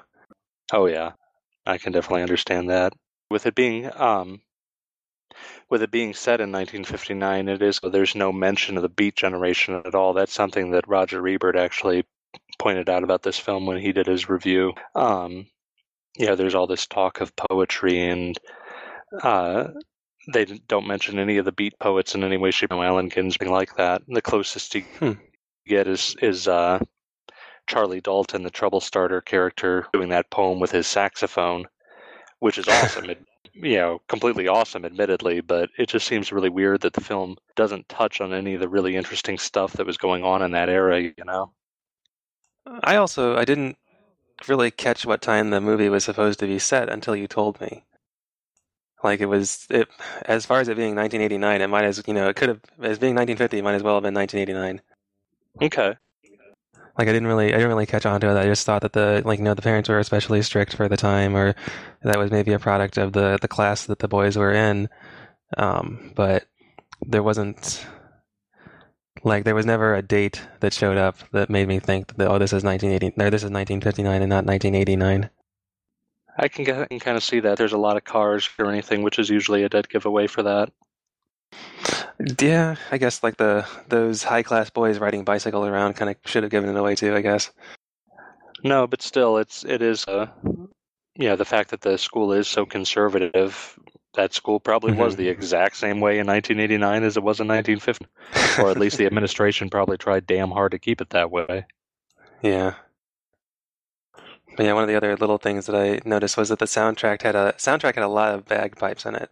Oh 0.71 0.85
yeah, 0.87 1.11
I 1.65 1.77
can 1.77 1.91
definitely 1.91 2.23
understand 2.23 2.69
that. 2.69 2.93
With 3.29 3.45
it 3.45 3.55
being 3.55 3.89
um, 3.95 4.41
with 5.69 5.81
it 5.81 5.91
being 5.91 6.13
set 6.13 6.41
in 6.41 6.51
1959, 6.51 7.47
it 7.49 7.61
is 7.61 7.79
there's 7.83 8.15
no 8.15 8.31
mention 8.31 8.77
of 8.77 8.83
the 8.83 8.89
Beat 8.89 9.15
Generation 9.15 9.81
at 9.85 9.95
all. 9.95 10.13
That's 10.13 10.33
something 10.33 10.71
that 10.71 10.87
Roger 10.87 11.25
Ebert 11.27 11.55
actually 11.55 12.05
pointed 12.59 12.89
out 12.89 13.03
about 13.03 13.23
this 13.23 13.39
film 13.39 13.65
when 13.65 13.77
he 13.77 13.91
did 13.91 14.07
his 14.07 14.29
review. 14.29 14.73
Um, 14.95 15.47
yeah, 16.17 16.35
there's 16.35 16.55
all 16.55 16.67
this 16.67 16.85
talk 16.85 17.21
of 17.21 17.35
poetry, 17.35 18.07
and 18.07 18.37
uh, 19.21 19.69
they 20.31 20.45
don't 20.45 20.87
mention 20.87 21.19
any 21.19 21.37
of 21.37 21.45
the 21.45 21.51
Beat 21.51 21.77
poets 21.79 22.13
in 22.15 22.23
any 22.23 22.37
way, 22.37 22.51
shape, 22.51 22.71
or 22.71 22.83
Allen 22.83 23.09
Ginsberg 23.09 23.49
like 23.49 23.75
that. 23.77 24.03
The 24.07 24.21
closest 24.21 24.75
you 24.75 24.83
Hmm. 24.99 25.13
get 25.65 25.87
is 25.87 26.15
is 26.21 26.47
uh, 26.47 26.79
Charlie 27.67 28.01
Dalton, 28.01 28.43
the 28.43 28.49
trouble 28.49 28.81
starter 28.81 29.21
character, 29.21 29.87
doing 29.93 30.09
that 30.09 30.29
poem 30.29 30.59
with 30.59 30.71
his 30.71 30.87
saxophone, 30.87 31.67
which 32.39 32.57
is 32.57 32.67
awesome. 32.67 33.09
it, 33.09 33.25
you 33.53 33.77
know, 33.77 34.01
completely 34.07 34.47
awesome, 34.47 34.85
admittedly, 34.85 35.41
but 35.41 35.69
it 35.77 35.87
just 35.87 36.07
seems 36.07 36.31
really 36.31 36.49
weird 36.49 36.81
that 36.81 36.93
the 36.93 37.01
film 37.01 37.37
doesn't 37.55 37.87
touch 37.89 38.19
on 38.19 38.33
any 38.33 38.55
of 38.55 38.61
the 38.61 38.69
really 38.69 38.95
interesting 38.95 39.37
stuff 39.37 39.73
that 39.73 39.85
was 39.85 39.97
going 39.97 40.23
on 40.23 40.41
in 40.41 40.51
that 40.51 40.69
era. 40.69 41.01
You 41.01 41.13
know. 41.25 41.53
I 42.83 42.95
also 42.95 43.37
I 43.37 43.45
didn't 43.45 43.77
really 44.47 44.71
catch 44.71 45.05
what 45.05 45.21
time 45.21 45.49
the 45.49 45.61
movie 45.61 45.89
was 45.89 46.03
supposed 46.03 46.39
to 46.39 46.47
be 46.47 46.59
set 46.59 46.89
until 46.89 47.15
you 47.15 47.27
told 47.27 47.59
me. 47.61 47.85
Like 49.03 49.19
it 49.19 49.25
was 49.25 49.67
it 49.69 49.89
as 50.25 50.45
far 50.45 50.61
as 50.61 50.69
it 50.69 50.77
being 50.77 50.95
1989, 50.95 51.61
it 51.61 51.67
might 51.67 51.83
as 51.83 52.01
you 52.07 52.13
know 52.13 52.29
it 52.29 52.35
could 52.35 52.49
have 52.49 52.61
as 52.79 52.99
being 52.99 53.15
1950, 53.15 53.57
it 53.57 53.63
might 53.63 53.75
as 53.75 53.83
well 53.83 53.95
have 53.95 54.03
been 54.03 54.13
1989. 54.13 54.81
Okay. 55.61 55.97
Like 56.97 57.07
I 57.07 57.11
didn't 57.11 57.27
really 57.27 57.47
I 57.47 57.57
didn't 57.57 57.69
really 57.69 57.85
catch 57.85 58.05
on 58.05 58.21
to 58.21 58.29
it. 58.29 58.39
I 58.39 58.45
just 58.45 58.65
thought 58.65 58.83
that 58.83 58.93
the 58.93 59.23
like 59.25 59.39
you 59.39 59.45
know 59.45 59.55
the 59.55 59.61
parents 59.61 59.89
were 59.89 59.99
especially 59.99 60.41
strict 60.43 60.75
for 60.75 60.87
the 60.87 60.97
time, 60.97 61.35
or 61.35 61.55
that 62.03 62.19
was 62.19 62.31
maybe 62.31 62.53
a 62.53 62.59
product 62.59 62.97
of 62.97 63.13
the 63.13 63.37
the 63.41 63.47
class 63.47 63.85
that 63.87 63.99
the 63.99 64.07
boys 64.07 64.37
were 64.37 64.51
in. 64.51 64.89
Um, 65.57 66.11
but 66.15 66.45
there 67.01 67.23
wasn't 67.23 67.85
like 69.23 69.43
there 69.43 69.55
was 69.55 69.65
never 69.65 69.95
a 69.95 70.01
date 70.01 70.41
that 70.59 70.73
showed 70.73 70.97
up 70.97 71.17
that 71.31 71.49
made 71.49 71.67
me 71.67 71.79
think 71.79 72.15
that 72.15 72.29
oh 72.29 72.37
this 72.37 72.53
is 72.53 72.63
1980 72.63 73.21
or 73.21 73.29
this 73.29 73.41
is 73.41 73.51
1959 73.51 74.21
and 74.21 74.29
not 74.29 74.45
1989. 74.45 75.29
I 76.35 76.47
can, 76.47 76.63
get, 76.63 76.89
can 76.89 76.99
kind 76.99 77.17
of 77.17 77.23
see 77.23 77.41
that. 77.41 77.57
There's 77.57 77.73
a 77.73 77.77
lot 77.77 77.95
of 77.95 78.05
cars 78.05 78.49
or 78.57 78.65
anything, 78.65 79.03
which 79.03 79.19
is 79.19 79.29
usually 79.29 79.63
a 79.63 79.69
dead 79.69 79.87
giveaway 79.87 80.25
for 80.25 80.41
that. 80.43 80.71
Yeah, 82.39 82.75
I 82.91 82.97
guess 82.97 83.23
like 83.23 83.37
the 83.37 83.65
those 83.89 84.23
high 84.23 84.43
class 84.43 84.69
boys 84.69 84.99
riding 84.99 85.23
bicycles 85.23 85.67
around 85.67 85.95
kind 85.95 86.09
of 86.09 86.17
should 86.25 86.43
have 86.43 86.51
given 86.51 86.69
it 86.69 86.77
away 86.77 86.95
too. 86.95 87.15
I 87.15 87.21
guess. 87.21 87.51
No, 88.63 88.87
but 88.87 89.01
still, 89.01 89.37
it's 89.37 89.63
it 89.65 89.81
is 89.81 90.05
uh, 90.07 90.27
yeah, 91.15 91.35
the 91.35 91.45
fact 91.45 91.69
that 91.71 91.81
the 91.81 91.97
school 91.97 92.31
is 92.33 92.47
so 92.47 92.65
conservative. 92.65 93.77
That 94.15 94.33
school 94.33 94.59
probably 94.59 94.93
was 94.93 95.15
Mhm. 95.15 95.17
the 95.17 95.29
exact 95.29 95.75
same 95.75 95.99
way 95.99 96.19
in 96.19 96.27
1989 96.27 97.03
as 97.03 97.17
it 97.17 97.23
was 97.23 97.39
in 97.39 97.47
1950, 97.47 98.05
or 98.59 98.69
at 98.69 98.77
least 98.77 98.97
the 98.97 99.05
administration 99.07 99.71
probably 99.71 99.97
tried 99.97 100.27
damn 100.27 100.51
hard 100.51 100.71
to 100.73 100.79
keep 100.79 101.01
it 101.01 101.09
that 101.09 101.31
way. 101.31 101.65
Yeah. 102.43 102.75
But 104.55 104.67
yeah, 104.67 104.73
one 104.73 104.83
of 104.83 104.87
the 104.89 104.95
other 104.95 105.17
little 105.17 105.39
things 105.39 105.65
that 105.65 105.75
I 105.75 105.99
noticed 106.07 106.37
was 106.37 106.49
that 106.49 106.59
the 106.59 106.65
soundtrack 106.65 107.23
had 107.23 107.35
a 107.35 107.53
soundtrack 107.57 107.95
had 107.95 108.03
a 108.03 108.07
lot 108.07 108.35
of 108.35 108.45
bagpipes 108.45 109.05
in 109.05 109.15
it. 109.15 109.31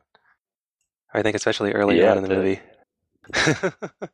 I 1.13 1.21
think 1.21 1.36
especially 1.36 1.74
early 1.74 2.00
Yeah, 2.00 2.12
on 2.12 2.17
in 2.17 2.24
the 2.24 2.31
it 2.31 2.38
movie. 2.38 2.60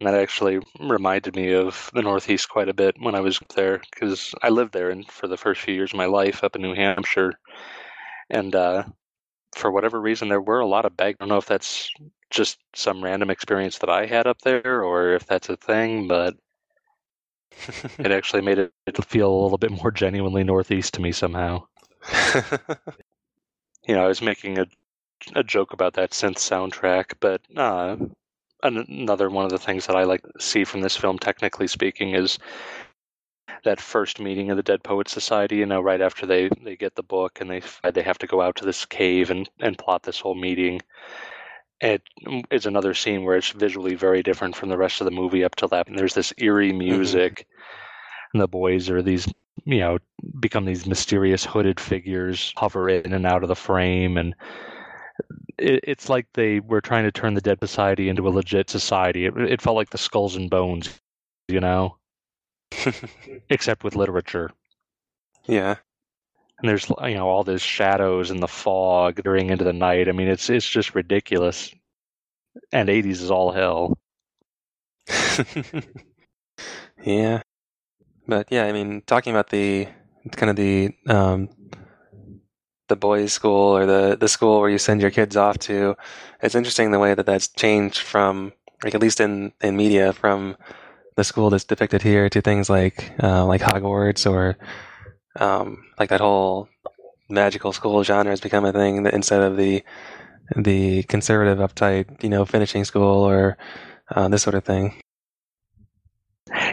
That 0.00 0.14
actually 0.14 0.60
reminded 0.78 1.36
me 1.36 1.52
of 1.54 1.90
the 1.94 2.02
Northeast 2.02 2.50
quite 2.50 2.68
a 2.68 2.74
bit 2.74 2.96
when 3.00 3.14
I 3.14 3.20
was 3.20 3.40
there 3.54 3.80
because 3.92 4.34
I 4.42 4.50
lived 4.50 4.74
there 4.74 4.90
and 4.90 5.10
for 5.10 5.26
the 5.26 5.38
first 5.38 5.62
few 5.62 5.74
years 5.74 5.92
of 5.92 5.96
my 5.96 6.04
life 6.04 6.44
up 6.44 6.54
in 6.54 6.60
New 6.62 6.74
Hampshire, 6.74 7.32
and 8.28 8.54
uh, 8.54 8.84
for 9.54 9.70
whatever 9.70 10.00
reason 10.00 10.28
there 10.28 10.40
were 10.40 10.60
a 10.60 10.66
lot 10.66 10.84
of 10.84 10.96
bag. 10.96 11.16
I 11.18 11.24
don't 11.24 11.30
know 11.30 11.38
if 11.38 11.46
that's 11.46 11.90
just 12.30 12.58
some 12.74 13.02
random 13.02 13.30
experience 13.30 13.78
that 13.78 13.88
I 13.90 14.06
had 14.06 14.26
up 14.26 14.42
there 14.42 14.82
or 14.82 15.14
if 15.14 15.26
that's 15.26 15.48
a 15.48 15.56
thing, 15.56 16.08
but 16.08 16.34
it 17.98 18.10
actually 18.12 18.42
made 18.42 18.58
it 18.58 18.72
feel 19.06 19.30
a 19.32 19.42
little 19.42 19.58
bit 19.58 19.70
more 19.70 19.90
genuinely 19.90 20.44
Northeast 20.44 20.94
to 20.94 21.00
me 21.00 21.12
somehow. 21.12 21.66
You 23.88 23.94
know, 23.94 24.04
I 24.04 24.08
was 24.08 24.20
making 24.20 24.58
a 24.58 24.66
a 25.34 25.42
joke 25.42 25.72
about 25.72 25.94
that 25.94 26.10
synth 26.10 26.36
soundtrack, 26.36 27.14
but 27.20 27.40
uh, 27.56 27.96
an- 28.62 28.86
another 28.88 29.30
one 29.30 29.44
of 29.44 29.50
the 29.50 29.58
things 29.58 29.86
that 29.86 29.96
I 29.96 30.04
like 30.04 30.22
to 30.22 30.40
see 30.40 30.64
from 30.64 30.80
this 30.80 30.96
film, 30.96 31.18
technically 31.18 31.66
speaking, 31.66 32.14
is 32.14 32.38
that 33.64 33.80
first 33.80 34.20
meeting 34.20 34.50
of 34.50 34.56
the 34.56 34.62
Dead 34.62 34.82
Poets 34.82 35.12
Society. 35.12 35.56
You 35.56 35.66
know, 35.66 35.80
right 35.80 36.00
after 36.00 36.26
they 36.26 36.48
they 36.62 36.76
get 36.76 36.94
the 36.94 37.02
book 37.02 37.40
and 37.40 37.50
they 37.50 37.62
they 37.90 38.02
have 38.02 38.18
to 38.18 38.26
go 38.26 38.40
out 38.40 38.56
to 38.56 38.64
this 38.64 38.84
cave 38.84 39.30
and 39.30 39.48
and 39.60 39.78
plot 39.78 40.02
this 40.02 40.20
whole 40.20 40.34
meeting. 40.34 40.80
It 41.80 42.02
is 42.50 42.64
another 42.64 42.94
scene 42.94 43.24
where 43.24 43.36
it's 43.36 43.50
visually 43.50 43.94
very 43.94 44.22
different 44.22 44.56
from 44.56 44.70
the 44.70 44.78
rest 44.78 45.00
of 45.00 45.04
the 45.04 45.10
movie 45.10 45.44
up 45.44 45.56
to 45.56 45.66
that. 45.68 45.88
And 45.88 45.98
there's 45.98 46.14
this 46.14 46.32
eerie 46.38 46.72
music, 46.72 47.46
and 48.32 48.40
the 48.40 48.48
boys 48.48 48.88
are 48.88 49.02
these, 49.02 49.26
you 49.64 49.80
know, 49.80 49.98
become 50.40 50.64
these 50.64 50.86
mysterious 50.86 51.44
hooded 51.44 51.78
figures, 51.78 52.54
hover 52.56 52.88
in 52.88 53.12
and 53.12 53.26
out 53.26 53.42
of 53.42 53.48
the 53.48 53.56
frame, 53.56 54.16
and 54.16 54.34
it, 55.58 55.80
it's 55.84 56.08
like 56.08 56.26
they 56.34 56.60
were 56.60 56.80
trying 56.80 57.04
to 57.04 57.12
turn 57.12 57.34
the 57.34 57.40
Dead 57.40 57.58
Society 57.60 58.08
into 58.08 58.28
a 58.28 58.30
legit 58.30 58.70
society. 58.70 59.26
It, 59.26 59.36
it 59.36 59.62
felt 59.62 59.76
like 59.76 59.90
the 59.90 59.98
Skulls 59.98 60.36
and 60.36 60.50
Bones, 60.50 61.00
you 61.48 61.60
know, 61.60 61.96
except 63.50 63.84
with 63.84 63.96
literature. 63.96 64.50
yeah. 65.46 65.76
And 66.58 66.68
there's 66.70 66.88
you 66.88 67.14
know 67.14 67.28
all 67.28 67.44
these 67.44 67.60
shadows 67.60 68.30
and 68.30 68.42
the 68.42 68.48
fog 68.48 69.22
during 69.22 69.50
into 69.50 69.64
the 69.64 69.74
night. 69.74 70.08
I 70.08 70.12
mean, 70.12 70.28
it's 70.28 70.48
it's 70.48 70.68
just 70.68 70.94
ridiculous. 70.94 71.70
And 72.72 72.88
80s 72.88 73.20
is 73.20 73.30
all 73.30 73.52
hell. 73.52 73.98
yeah. 77.04 77.42
But 78.26 78.48
yeah, 78.50 78.64
I 78.64 78.72
mean, 78.72 79.02
talking 79.06 79.32
about 79.34 79.50
the 79.50 79.88
kind 80.32 80.50
of 80.50 80.56
the 80.56 80.94
um, 81.08 81.50
the 82.88 82.96
boys' 82.96 83.32
school 83.32 83.76
or 83.76 83.86
the 83.86 84.16
the 84.18 84.28
school 84.28 84.60
where 84.60 84.70
you 84.70 84.78
send 84.78 85.00
your 85.00 85.10
kids 85.10 85.36
off 85.36 85.58
to, 85.58 85.96
it's 86.42 86.54
interesting 86.54 86.90
the 86.90 86.98
way 86.98 87.14
that 87.14 87.26
that's 87.26 87.48
changed 87.48 87.98
from 87.98 88.52
like 88.84 88.94
at 88.94 89.00
least 89.00 89.20
in 89.20 89.52
in 89.60 89.76
media 89.76 90.12
from 90.12 90.56
the 91.16 91.24
school 91.24 91.50
that's 91.50 91.64
depicted 91.64 92.02
here 92.02 92.28
to 92.28 92.40
things 92.40 92.68
like 92.68 93.12
uh, 93.22 93.44
like 93.46 93.62
Hogwarts 93.62 94.30
or 94.30 94.56
um, 95.40 95.84
like 95.98 96.10
that 96.10 96.20
whole 96.20 96.68
magical 97.28 97.72
school 97.72 98.04
genre 98.04 98.30
has 98.30 98.40
become 98.40 98.64
a 98.64 98.72
thing 98.72 99.02
that 99.02 99.14
instead 99.14 99.42
of 99.42 99.56
the 99.56 99.82
the 100.54 101.02
conservative 101.04 101.58
uptight 101.58 102.22
you 102.22 102.28
know 102.28 102.44
finishing 102.44 102.84
school 102.84 103.24
or 103.24 103.56
uh, 104.14 104.28
this 104.28 104.42
sort 104.42 104.54
of 104.54 104.64
thing. 104.64 104.94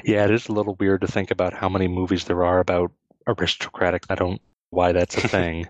Yeah, 0.03 0.25
it 0.25 0.31
is 0.31 0.47
a 0.47 0.51
little 0.51 0.75
weird 0.75 1.01
to 1.01 1.07
think 1.07 1.31
about 1.31 1.53
how 1.53 1.69
many 1.69 1.87
movies 1.87 2.25
there 2.25 2.43
are 2.43 2.59
about 2.59 2.91
aristocratic. 3.27 4.03
I 4.09 4.15
don't 4.15 4.41
why 4.69 4.91
that's 4.91 5.15
a 5.17 5.27
thing. 5.27 5.67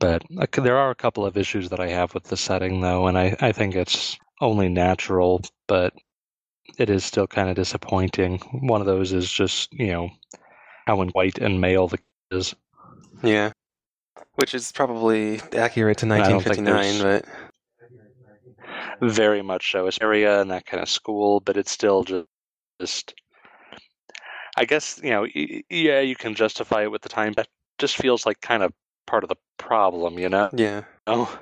But 0.00 0.24
there 0.54 0.78
are 0.78 0.90
a 0.90 0.96
couple 0.96 1.24
of 1.24 1.36
issues 1.36 1.68
that 1.68 1.78
I 1.78 1.88
have 1.88 2.14
with 2.14 2.24
the 2.24 2.36
setting, 2.36 2.80
though, 2.80 3.06
and 3.06 3.16
I, 3.16 3.36
I 3.40 3.52
think 3.52 3.76
it's 3.76 4.18
only 4.40 4.68
natural, 4.68 5.42
but 5.68 5.94
it 6.78 6.88
is 6.88 7.04
still 7.04 7.26
kind 7.26 7.50
of 7.50 7.56
disappointing. 7.56 8.38
One 8.62 8.80
of 8.80 8.86
those 8.86 9.12
is 9.12 9.30
just, 9.30 9.70
you 9.72 9.88
know, 9.88 10.08
how 10.86 11.02
in 11.02 11.10
white 11.10 11.38
and 11.38 11.60
male 11.60 11.86
the 11.86 11.98
kid 11.98 12.04
is. 12.30 12.54
Yeah. 13.22 13.52
Which 14.36 14.54
is 14.54 14.72
probably 14.72 15.42
accurate 15.52 15.98
to 15.98 16.06
I 16.06 16.28
don't 16.28 16.42
think 16.42 16.66
1959, 16.66 17.02
but 17.02 17.26
Very 19.02 19.42
much 19.42 19.70
so. 19.70 19.86
It's 19.86 19.98
area 20.00 20.40
and 20.40 20.50
that 20.50 20.64
kind 20.64 20.82
of 20.82 20.88
school, 20.88 21.40
but 21.40 21.58
it's 21.58 21.70
still 21.70 22.04
just, 22.04 22.26
just 22.80 23.14
I 24.56 24.64
guess, 24.64 24.98
you 25.02 25.10
know, 25.10 25.26
yeah, 25.68 26.00
you 26.00 26.16
can 26.16 26.34
justify 26.34 26.84
it 26.84 26.90
with 26.90 27.02
the 27.02 27.10
time, 27.10 27.34
but 27.34 27.46
it 27.46 27.52
just 27.78 27.96
feels 27.96 28.24
like 28.24 28.40
kind 28.40 28.62
of 28.62 28.72
part 29.10 29.24
of 29.24 29.28
the 29.28 29.36
problem, 29.58 30.18
you 30.18 30.28
know? 30.28 30.48
yeah. 30.52 30.82
Oh. 31.06 31.36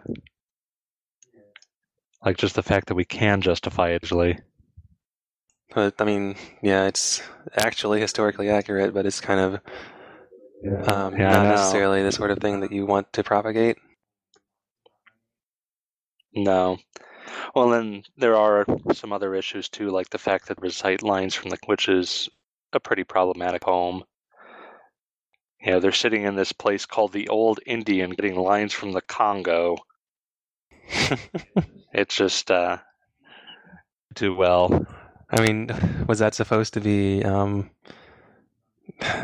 Like 2.24 2.38
just 2.38 2.54
the 2.56 2.62
fact 2.62 2.88
that 2.88 2.94
we 2.94 3.04
can 3.04 3.42
justify 3.42 3.90
it 3.90 4.02
usually. 4.02 4.38
But 5.74 5.94
I 6.00 6.04
mean, 6.04 6.36
yeah, 6.62 6.86
it's 6.86 7.22
actually 7.56 8.00
historically 8.00 8.48
accurate, 8.48 8.94
but 8.94 9.06
it's 9.06 9.20
kind 9.20 9.38
of 9.40 9.60
Um, 10.88 11.14
Yeah, 11.14 11.30
not 11.30 11.46
necessarily 11.46 12.02
the 12.02 12.10
sort 12.10 12.30
of 12.30 12.38
thing 12.38 12.60
that 12.60 12.72
you 12.72 12.86
want 12.86 13.12
to 13.12 13.22
propagate. 13.22 13.76
No. 16.34 16.78
Well, 17.54 17.68
then 17.68 18.02
there 18.16 18.36
are 18.36 18.64
some 18.94 19.12
other 19.12 19.34
issues 19.34 19.68
too, 19.68 19.90
like 19.90 20.08
the 20.10 20.18
fact 20.18 20.48
that 20.48 20.60
recite 20.62 21.02
lines 21.02 21.34
from 21.34 21.50
the, 21.50 21.58
which 21.66 21.88
is 21.88 22.28
a 22.72 22.80
pretty 22.80 23.04
problematic 23.04 23.62
poem. 23.62 24.04
You 25.60 25.72
know, 25.72 25.80
they're 25.80 25.92
sitting 25.92 26.22
in 26.22 26.36
this 26.36 26.52
place 26.52 26.86
called 26.86 27.12
the 27.12 27.28
Old 27.28 27.60
Indian, 27.66 28.10
getting 28.10 28.36
lines 28.36 28.72
from 28.72 28.92
the 28.92 29.00
Congo. 29.00 29.76
It's 31.92 32.14
just 32.14 32.50
uh, 32.50 32.78
do 34.14 34.34
well. 34.34 34.86
I 35.30 35.40
mean, 35.40 35.70
was 36.06 36.18
that 36.18 36.34
supposed 36.34 36.74
to 36.74 36.80
be 36.80 37.24
um, 37.24 37.70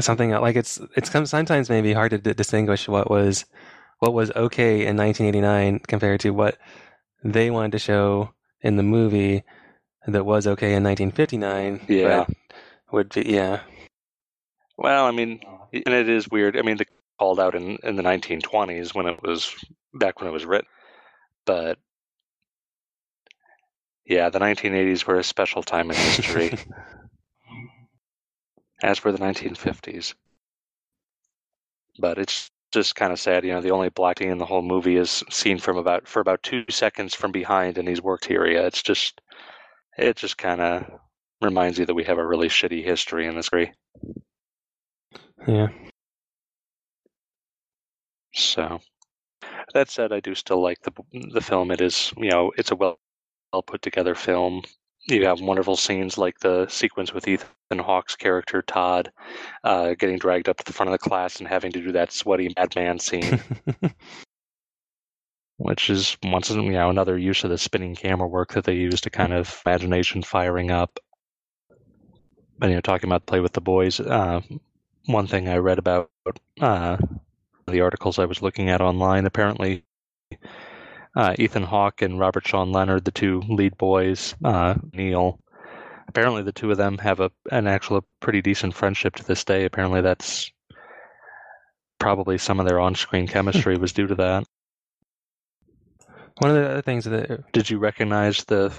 something 0.01 0.31
like 0.31 0.57
it's 0.57 0.81
it's 0.97 1.11
sometimes 1.11 1.69
maybe 1.69 1.93
hard 1.93 2.11
to 2.11 2.19
d- 2.19 2.35
distinguish 2.35 2.89
what 2.89 3.11
was 3.11 3.45
what 3.99 4.15
was 4.15 4.31
okay 4.33 4.87
in 4.87 4.97
1989 4.97 5.81
compared 5.87 6.21
to 6.21 6.31
what 6.31 6.59
they 7.23 7.51
wanted 7.51 7.73
to 7.73 7.79
show 7.79 8.31
in 8.61 8.77
the 8.77 8.83
movie 8.83 9.45
that 10.07 10.25
was 10.25 10.47
okay 10.47 10.75
in 10.75 10.85
1959. 10.85 11.81
Yeah. 11.89 12.27
would 12.93 13.15
be 13.15 13.23
yeah. 13.23 13.61
Well, 14.77 15.07
I 15.07 15.11
mean, 15.13 15.41
and 15.87 15.95
it 15.95 16.09
is 16.09 16.29
weird. 16.29 16.57
I 16.57 16.63
mean, 16.63 16.77
they 16.77 16.87
called 17.19 17.41
out 17.41 17.55
in, 17.55 17.79
in 17.83 17.97
the 17.97 18.03
1920s 18.03 18.95
when 18.95 19.07
it 19.07 19.23
was 19.23 19.55
back 19.93 20.21
when 20.21 20.29
it 20.29 20.33
was 20.33 20.45
written, 20.45 20.69
but 21.45 21.79
yeah, 24.07 24.29
the 24.29 24.39
1980s 24.39 25.07
were 25.07 25.19
a 25.19 25.25
special 25.25 25.63
time 25.63 25.91
in 25.91 25.97
history, 25.97 26.53
as 28.83 29.03
were 29.03 29.13
the 29.13 29.19
1950s. 29.19 30.15
But 31.99 32.19
it's 32.19 32.51
just 32.73 32.97
kind 32.97 33.13
of 33.13 33.21
sad, 33.21 33.45
you 33.45 33.53
know. 33.53 33.61
The 33.61 33.71
only 33.71 33.89
black 33.89 34.19
thing 34.19 34.31
in 34.31 34.39
the 34.39 34.45
whole 34.45 34.63
movie 34.63 34.97
is 34.97 35.23
seen 35.31 35.59
from 35.59 35.77
about 35.77 36.09
for 36.09 36.21
about 36.21 36.43
two 36.43 36.65
seconds 36.69 37.15
from 37.15 37.31
behind, 37.31 37.79
and 37.79 37.89
he's 37.89 38.03
worked 38.03 38.25
here. 38.27 38.45
Yeah, 38.47 38.63
it's 38.63 38.83
just 38.83 39.21
it 39.97 40.17
just 40.17 40.37
kind 40.37 40.61
of 40.61 40.85
reminds 41.41 41.79
you 41.79 41.87
that 41.87 41.95
we 41.95 42.05
have 42.05 42.19
a 42.19 42.27
really 42.27 42.49
shitty 42.49 42.85
history 42.85 43.27
in 43.27 43.37
this 43.37 43.49
country. 43.49 43.73
Yeah. 45.47 45.69
So 48.35 48.81
that 49.75 49.91
said, 49.91 50.13
I 50.13 50.21
do 50.21 50.35
still 50.35 50.63
like 50.63 50.81
the 50.83 50.93
the 51.33 51.41
film. 51.41 51.71
It 51.71 51.81
is, 51.81 52.13
you 52.17 52.31
know, 52.31 52.53
it's 52.57 52.71
a 52.71 52.77
well 52.77 52.99
well 53.53 53.63
put 53.63 53.83
together 53.83 54.15
film. 54.15 54.63
You 55.07 55.27
have 55.27 55.41
wonderful 55.41 55.77
scenes 55.77 56.17
like 56.17 56.39
the 56.41 56.67
sequence 56.69 57.13
with 57.13 57.29
Ethan 57.29 57.79
Hawke's 57.79 58.17
character 58.17 58.63
Todd 58.63 59.13
uh, 59.63 59.95
getting 59.95 60.19
dragged 60.19 60.49
up 60.49 60.57
to 60.57 60.65
the 60.65 60.73
front 60.73 60.89
of 60.89 60.93
the 60.93 61.11
class 61.11 61.39
and 61.39 61.49
having 61.49 61.73
to 61.73 61.83
do 61.83 61.93
that 61.93 62.11
sweaty 62.11 62.53
madman 62.57 62.99
scene, 62.99 63.41
which 65.59 65.91
is 65.91 66.17
once 66.25 66.51
you 66.51 66.71
know 66.71 66.89
another 66.91 67.19
use 67.19 67.45
of 67.45 67.51
the 67.51 67.59
spinning 67.59 67.95
camera 67.95 68.27
work 68.27 68.55
that 68.55 68.65
they 68.65 68.75
use 68.75 69.01
to 69.03 69.11
kind 69.11 69.35
of 69.35 69.63
imagination 69.67 70.23
firing 70.23 70.71
up. 70.71 70.99
But 72.59 72.69
you 72.71 72.77
know, 72.77 72.81
talking 72.81 73.09
about 73.09 73.27
play 73.27 73.41
with 73.41 73.53
the 73.53 73.61
boys, 73.61 74.01
uh, 74.01 74.41
one 75.07 75.27
thing 75.27 75.49
I 75.49 75.57
read 75.57 75.79
about 75.79 76.11
uh, 76.61 76.97
the 77.67 77.81
articles 77.81 78.19
I 78.19 78.25
was 78.25 78.43
looking 78.43 78.71
at 78.71 78.81
online. 78.81 79.27
Apparently, 79.27 79.85
uh, 81.17 81.35
Ethan 81.39 81.63
Hawke 81.63 82.03
and 82.03 82.19
Robert 82.19 82.47
Sean 82.47 82.73
Leonard, 82.73 83.05
the 83.05 83.11
two 83.11 83.41
lead 83.49 83.77
boys, 83.77 84.35
uh, 84.45 84.75
Neil. 84.93 85.39
Apparently, 86.09 86.43
the 86.43 86.53
two 86.53 86.71
of 86.71 86.77
them 86.79 86.99
have 86.99 87.21
a 87.21 87.31
an 87.51 87.67
actual 87.67 88.05
pretty 88.21 88.43
decent 88.43 88.75
friendship 88.75 89.17
to 89.17 89.25
this 89.25 89.45
day. 89.45 89.65
Apparently, 89.65 90.01
that's 90.01 90.51
probably 91.99 92.39
some 92.39 92.61
of 92.61 92.67
their 92.67 92.81
on-screen 92.81 93.27
chemistry 93.27 93.77
was 93.79 93.93
due 93.93 94.07
to 94.07 94.15
that. 94.15 94.45
One 96.39 96.51
of 96.51 96.57
the 96.57 96.69
other 96.69 96.83
things 96.83 97.05
that 97.05 97.53
Did 97.53 97.71
you 97.71 97.79
recognize 97.79 98.45
the? 98.45 98.73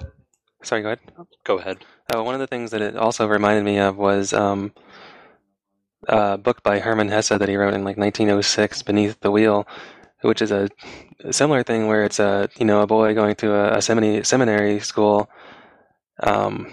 sorry, 0.62 0.82
go 0.82 0.90
ahead. 0.90 1.00
Go 1.46 1.58
ahead. 1.58 1.86
Oh, 2.14 2.24
one 2.24 2.36
of 2.36 2.42
the 2.42 2.48
things 2.48 2.72
that 2.72 2.82
it 2.82 2.96
also 2.96 3.28
reminded 3.28 3.64
me 3.64 3.80
of 3.80 3.98
was 3.98 4.34
um, 4.34 4.74
a 6.08 6.38
book 6.38 6.64
by 6.64 6.80
Hermann 6.80 7.10
Hesse 7.10 7.30
that 7.30 7.50
he 7.50 7.58
wrote 7.58 7.74
in 7.74 7.84
like 7.84 7.98
1906, 7.98 8.84
Beneath 8.84 9.20
the 9.22 9.32
Wheel, 9.32 9.68
which 10.22 10.42
is 10.42 10.52
a, 10.52 10.70
a 11.24 11.34
similar 11.34 11.64
thing 11.64 11.88
where 11.88 12.04
it's 12.04 12.20
a 12.20 12.50
you 12.58 12.66
know 12.66 12.82
a 12.82 12.88
boy 12.88 13.14
going 13.14 13.36
to 13.36 13.54
a, 13.54 13.78
a 13.78 13.82
seminary 13.82 14.24
seminary 14.24 14.80
school, 14.80 15.30
um, 16.24 16.72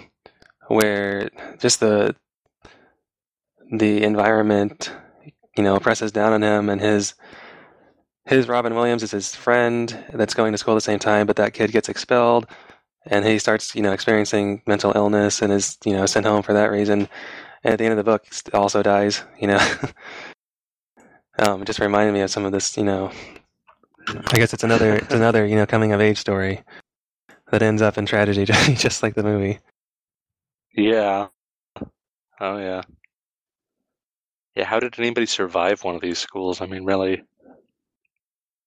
where 0.67 1.29
just 1.59 1.79
the 1.79 2.15
the 3.71 4.03
environment 4.03 4.91
you 5.57 5.63
know 5.63 5.79
presses 5.79 6.11
down 6.11 6.33
on 6.33 6.41
him, 6.43 6.69
and 6.69 6.81
his 6.81 7.13
his 8.25 8.47
Robin 8.47 8.73
Williams 8.73 9.03
is 9.03 9.11
his 9.11 9.35
friend 9.35 9.97
that's 10.13 10.33
going 10.33 10.51
to 10.53 10.57
school 10.57 10.75
at 10.75 10.77
the 10.77 10.81
same 10.81 10.99
time, 10.99 11.27
but 11.27 11.35
that 11.35 11.53
kid 11.53 11.71
gets 11.71 11.89
expelled 11.89 12.47
and 13.05 13.25
he 13.25 13.37
starts 13.39 13.75
you 13.75 13.81
know 13.81 13.91
experiencing 13.91 14.61
mental 14.65 14.91
illness 14.95 15.41
and 15.41 15.51
is 15.51 15.77
you 15.85 15.93
know 15.93 16.05
sent 16.05 16.25
home 16.25 16.41
for 16.41 16.53
that 16.53 16.71
reason 16.71 17.07
and 17.63 17.73
at 17.73 17.79
the 17.79 17.85
end 17.85 17.91
of 17.91 17.97
the 17.97 18.03
book 18.03 18.25
also 18.53 18.83
dies 18.83 19.23
you 19.39 19.47
know 19.47 19.57
um, 21.39 21.61
it 21.61 21.65
just 21.65 21.79
reminded 21.79 22.13
me 22.13 22.21
of 22.21 22.29
some 22.29 22.45
of 22.45 22.51
this 22.51 22.77
you 22.77 22.83
know 22.83 23.11
i 24.07 24.37
guess 24.37 24.53
it's 24.53 24.63
another 24.63 24.95
it's 24.95 25.13
another 25.13 25.45
you 25.45 25.55
know 25.55 25.65
coming 25.65 25.91
of 25.91 26.01
age 26.01 26.17
story 26.17 26.61
that 27.51 27.61
ends 27.61 27.81
up 27.81 27.97
in 27.97 28.05
tragedy 28.05 28.45
just 28.45 29.03
like 29.03 29.15
the 29.15 29.23
movie 29.23 29.59
Yeah. 30.75 31.27
Oh 32.39 32.57
yeah. 32.57 32.81
Yeah. 34.55 34.65
How 34.65 34.79
did 34.79 34.97
anybody 34.99 35.25
survive 35.25 35.83
one 35.83 35.95
of 35.95 36.01
these 36.01 36.19
schools? 36.19 36.61
I 36.61 36.65
mean, 36.65 36.83
really. 36.83 37.23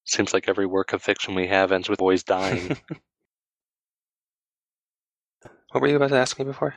Seems 0.04 0.32
like 0.32 0.48
every 0.48 0.66
work 0.66 0.92
of 0.92 1.02
fiction 1.02 1.34
we 1.34 1.48
have 1.48 1.72
ends 1.72 1.88
with 1.88 1.98
boys 1.98 2.22
dying. 2.22 2.68
what 5.72 5.80
were 5.80 5.88
you 5.88 5.96
about 5.96 6.10
to 6.10 6.16
ask 6.16 6.38
me 6.38 6.44
before 6.44 6.74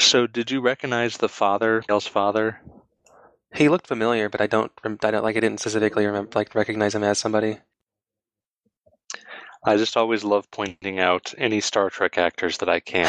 So, 0.00 0.26
did 0.26 0.50
you 0.50 0.60
recognize 0.60 1.16
the 1.18 1.28
father, 1.28 1.84
Neil's 1.88 2.06
father? 2.06 2.60
he 3.52 3.68
looked 3.68 3.88
familiar 3.88 4.28
but 4.28 4.40
i 4.40 4.46
don't, 4.46 4.70
I 4.84 5.10
don't 5.10 5.24
like 5.24 5.36
i 5.36 5.40
didn't 5.40 5.58
specifically 5.58 6.06
remember 6.06 6.30
like 6.36 6.54
recognize 6.54 6.94
him 6.94 7.02
as 7.02 7.18
somebody 7.18 7.58
I 9.64 9.76
just 9.76 9.96
always 9.96 10.24
love 10.24 10.50
pointing 10.50 11.00
out 11.00 11.34
any 11.36 11.60
Star 11.60 11.90
Trek 11.90 12.16
actors 12.16 12.56
that 12.58 12.68
I 12.70 12.80
can, 12.80 13.06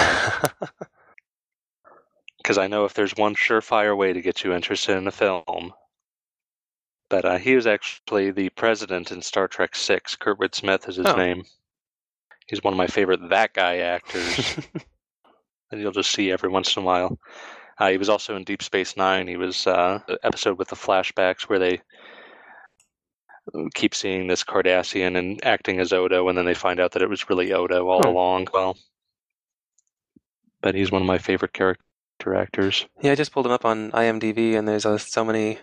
because 2.37 2.57
I 2.57 2.67
know 2.67 2.83
if 2.83 2.93
there's 2.93 3.15
one 3.15 3.35
surefire 3.35 3.95
way 3.95 4.11
to 4.11 4.21
get 4.21 4.43
you 4.43 4.51
interested 4.53 4.97
in 4.97 5.07
a 5.07 5.11
film. 5.11 5.73
But 7.09 7.23
uh, 7.23 7.37
he 7.37 7.55
was 7.55 7.67
actually 7.67 8.31
the 8.31 8.49
president 8.49 9.11
in 9.13 9.21
Star 9.21 9.47
Trek 9.47 9.77
Six. 9.77 10.17
Kurtwood 10.17 10.53
Smith 10.53 10.89
is 10.89 10.97
his 10.97 11.05
Oh. 11.07 11.15
name. 11.15 11.45
He's 12.47 12.61
one 12.61 12.73
of 12.73 12.77
my 12.77 12.87
favorite 12.87 13.29
that 13.29 13.53
guy 13.53 13.77
actors 13.77 14.57
that 15.71 15.79
you'll 15.79 15.91
just 15.91 16.11
see 16.11 16.31
every 16.31 16.49
once 16.49 16.75
in 16.75 16.83
a 16.83 16.85
while. 16.85 17.17
Uh, 17.77 17.89
he 17.89 17.97
was 17.97 18.09
also 18.09 18.35
in 18.35 18.43
Deep 18.43 18.61
Space 18.61 18.95
Nine. 18.95 19.27
He 19.27 19.37
was 19.37 19.65
uh, 19.65 19.99
the 20.07 20.19
episode 20.23 20.59
with 20.59 20.67
the 20.67 20.75
flashbacks 20.75 21.43
where 21.43 21.59
they 21.59 21.81
keep 23.73 23.95
seeing 23.95 24.27
this 24.27 24.43
Cardassian 24.43 25.17
and 25.17 25.43
acting 25.43 25.79
as 25.79 25.91
Odo, 25.91 26.29
and 26.29 26.37
then 26.37 26.45
they 26.45 26.53
find 26.53 26.79
out 26.79 26.91
that 26.91 27.01
it 27.01 27.09
was 27.09 27.29
really 27.29 27.53
Odo 27.53 27.87
all 27.87 28.01
Hmm. 28.01 28.07
along. 28.07 28.47
Well, 28.53 28.77
but 30.61 30.75
he's 30.75 30.91
one 30.91 31.01
of 31.01 31.07
my 31.07 31.17
favorite 31.17 31.53
character 31.53 32.35
actors. 32.35 32.85
Yeah, 33.01 33.13
I 33.13 33.15
just 33.15 33.31
pulled 33.31 33.47
him 33.47 33.51
up 33.51 33.65
on 33.65 33.91
IMDb, 33.91 34.55
and 34.57 34.67
there's 34.67 34.85
uh, 34.85 34.97
so 34.99 35.25
many, 35.25 35.57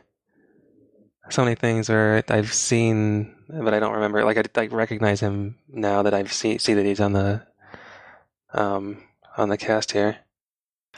so 1.30 1.44
many 1.44 1.54
things 1.54 1.88
where 1.88 2.24
I've 2.28 2.52
seen, 2.52 3.36
but 3.48 3.74
I 3.74 3.78
don't 3.78 3.94
remember. 3.94 4.24
Like 4.24 4.38
I, 4.38 4.60
I 4.60 4.66
recognize 4.66 5.20
him 5.20 5.56
now 5.68 6.02
that 6.02 6.14
I've 6.14 6.32
see 6.32 6.58
see 6.58 6.74
that 6.74 6.84
he's 6.84 7.00
on 7.00 7.12
the, 7.12 7.46
um, 8.52 9.04
on 9.38 9.48
the 9.48 9.56
cast 9.56 9.92
here. 9.92 10.18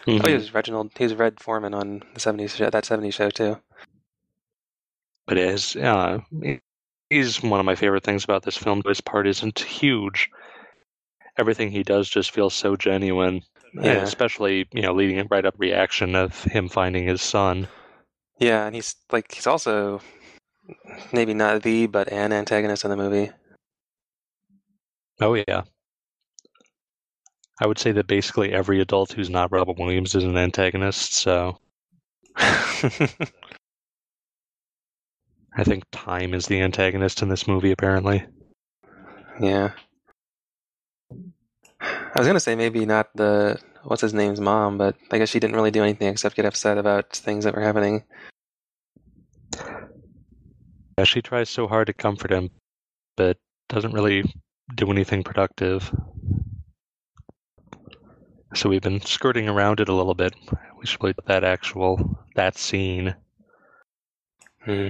Oh, 0.06 0.26
he 0.26 0.34
was 0.34 0.54
Reginald. 0.54 0.92
He 0.96 1.04
was 1.04 1.14
Red 1.14 1.40
Forman 1.40 1.74
on 1.74 2.02
the 2.14 2.20
'70s 2.20 2.56
show, 2.56 2.70
that 2.70 2.84
'70s 2.84 3.12
show 3.14 3.30
too. 3.30 3.58
but 5.26 5.36
it 5.38 5.48
is 5.50 5.76
uh, 5.76 6.18
he's 7.10 7.42
one 7.42 7.60
of 7.60 7.66
my 7.66 7.74
favorite 7.74 8.02
things 8.02 8.24
about 8.24 8.42
this 8.42 8.56
film. 8.56 8.82
His 8.86 9.00
part 9.00 9.26
isn't 9.26 9.58
huge. 9.60 10.30
Everything 11.38 11.70
he 11.70 11.82
does 11.82 12.08
just 12.08 12.30
feels 12.32 12.54
so 12.54 12.76
genuine, 12.76 13.42
Yeah. 13.74 14.02
especially 14.02 14.66
you 14.72 14.82
know 14.82 14.92
leading 14.94 15.26
right 15.30 15.44
up 15.44 15.54
reaction 15.58 16.14
of 16.14 16.42
him 16.44 16.68
finding 16.68 17.06
his 17.06 17.22
son. 17.22 17.68
Yeah, 18.38 18.64
and 18.66 18.74
he's 18.74 18.96
like 19.12 19.32
he's 19.34 19.46
also 19.46 20.00
maybe 21.12 21.34
not 21.34 21.62
the 21.62 21.86
but 21.86 22.10
an 22.10 22.32
antagonist 22.32 22.84
in 22.84 22.90
the 22.90 22.96
movie. 22.96 23.30
Oh 25.20 25.34
yeah. 25.34 25.62
I 27.60 27.66
would 27.66 27.78
say 27.78 27.92
that 27.92 28.06
basically 28.06 28.52
every 28.52 28.80
adult 28.80 29.12
who's 29.12 29.30
not 29.30 29.52
Robin 29.52 29.76
Williams 29.78 30.14
is 30.14 30.24
an 30.24 30.36
antagonist. 30.38 31.14
So 31.14 31.58
I 32.36 32.84
think 35.64 35.84
time 35.92 36.32
is 36.32 36.46
the 36.46 36.62
antagonist 36.62 37.20
in 37.22 37.28
this 37.28 37.46
movie. 37.46 37.70
Apparently, 37.70 38.24
yeah. 39.40 39.72
I 41.80 42.18
was 42.18 42.26
gonna 42.26 42.40
say 42.40 42.54
maybe 42.54 42.86
not 42.86 43.08
the 43.14 43.60
what's 43.84 44.02
his 44.02 44.14
name's 44.14 44.40
mom, 44.40 44.78
but 44.78 44.96
I 45.10 45.18
guess 45.18 45.28
she 45.28 45.40
didn't 45.40 45.56
really 45.56 45.70
do 45.70 45.82
anything 45.82 46.08
except 46.08 46.36
get 46.36 46.46
upset 46.46 46.78
about 46.78 47.12
things 47.12 47.44
that 47.44 47.54
were 47.54 47.62
happening. 47.62 48.04
Yeah, 50.98 51.04
she 51.04 51.22
tries 51.22 51.48
so 51.50 51.66
hard 51.66 51.86
to 51.86 51.92
comfort 51.92 52.30
him, 52.30 52.50
but 53.16 53.38
doesn't 53.68 53.92
really 53.92 54.24
do 54.74 54.90
anything 54.90 55.22
productive. 55.22 55.90
So 58.54 58.68
we've 58.68 58.82
been 58.82 59.00
skirting 59.00 59.48
around 59.48 59.80
it 59.80 59.88
a 59.88 59.94
little 59.94 60.14
bit. 60.14 60.34
We 60.78 60.86
should 60.86 61.00
play 61.00 61.14
that 61.26 61.44
actual 61.44 62.18
that 62.34 62.58
scene. 62.58 63.14
Hmm. 64.64 64.88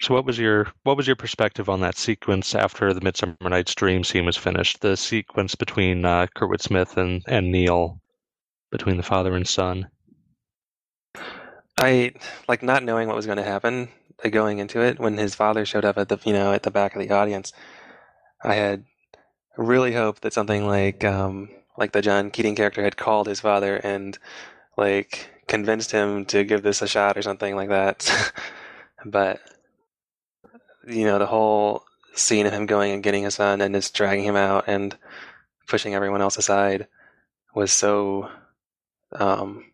So 0.00 0.14
what 0.14 0.24
was 0.24 0.38
your 0.38 0.68
what 0.84 0.96
was 0.96 1.06
your 1.06 1.16
perspective 1.16 1.68
on 1.68 1.80
that 1.80 1.96
sequence 1.96 2.54
after 2.54 2.94
the 2.94 3.00
Midsummer 3.02 3.36
Night's 3.42 3.74
Dream 3.74 4.04
scene 4.04 4.24
was 4.24 4.36
finished? 4.36 4.80
The 4.80 4.96
sequence 4.96 5.54
between 5.54 6.04
uh, 6.04 6.26
Kurtwood 6.34 6.62
Smith 6.62 6.96
and 6.96 7.22
and 7.26 7.52
Neil, 7.52 8.00
between 8.70 8.96
the 8.96 9.02
father 9.02 9.34
and 9.34 9.46
son. 9.46 9.88
I 11.78 12.12
like 12.48 12.62
not 12.62 12.84
knowing 12.84 13.08
what 13.08 13.16
was 13.16 13.26
going 13.26 13.38
to 13.38 13.44
happen 13.44 13.88
uh, 14.24 14.28
going 14.28 14.58
into 14.58 14.80
it 14.80 14.98
when 14.98 15.18
his 15.18 15.34
father 15.34 15.66
showed 15.66 15.84
up 15.84 15.98
at 15.98 16.08
the 16.08 16.18
you 16.24 16.32
know 16.32 16.52
at 16.52 16.62
the 16.62 16.70
back 16.70 16.94
of 16.94 17.02
the 17.02 17.10
audience. 17.10 17.52
I 18.42 18.54
had 18.54 18.84
really 19.58 19.92
hoped 19.92 20.22
that 20.22 20.32
something 20.32 20.66
like 20.66 21.04
um, 21.04 21.50
like 21.76 21.92
the 21.92 22.02
John 22.02 22.30
Keating 22.30 22.56
character 22.56 22.82
had 22.82 22.96
called 22.96 23.26
his 23.26 23.40
father 23.40 23.76
and 23.76 24.18
like 24.76 25.30
convinced 25.46 25.90
him 25.92 26.24
to 26.26 26.44
give 26.44 26.62
this 26.62 26.82
a 26.82 26.88
shot 26.88 27.16
or 27.16 27.22
something 27.22 27.56
like 27.56 27.68
that. 27.70 28.32
but 29.04 29.40
you 30.86 31.04
know 31.04 31.18
the 31.18 31.26
whole 31.26 31.84
scene 32.14 32.46
of 32.46 32.52
him 32.52 32.66
going 32.66 32.92
and 32.92 33.02
getting 33.02 33.24
his 33.24 33.34
son 33.34 33.60
and 33.60 33.74
just 33.74 33.94
dragging 33.94 34.24
him 34.24 34.36
out 34.36 34.64
and 34.66 34.96
pushing 35.68 35.94
everyone 35.94 36.20
else 36.20 36.36
aside 36.36 36.88
was 37.54 37.72
so 37.72 38.28
um, 39.12 39.64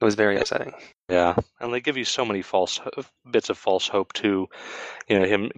it 0.00 0.04
was 0.04 0.14
very 0.14 0.38
upsetting. 0.38 0.72
Yeah, 1.08 1.36
and 1.60 1.72
they 1.72 1.80
give 1.80 1.96
you 1.96 2.04
so 2.04 2.24
many 2.24 2.42
false 2.42 2.80
bits 3.30 3.50
of 3.50 3.58
false 3.58 3.88
hope 3.88 4.12
too. 4.12 4.48
You 5.08 5.18
know, 5.18 5.26
him 5.26 5.50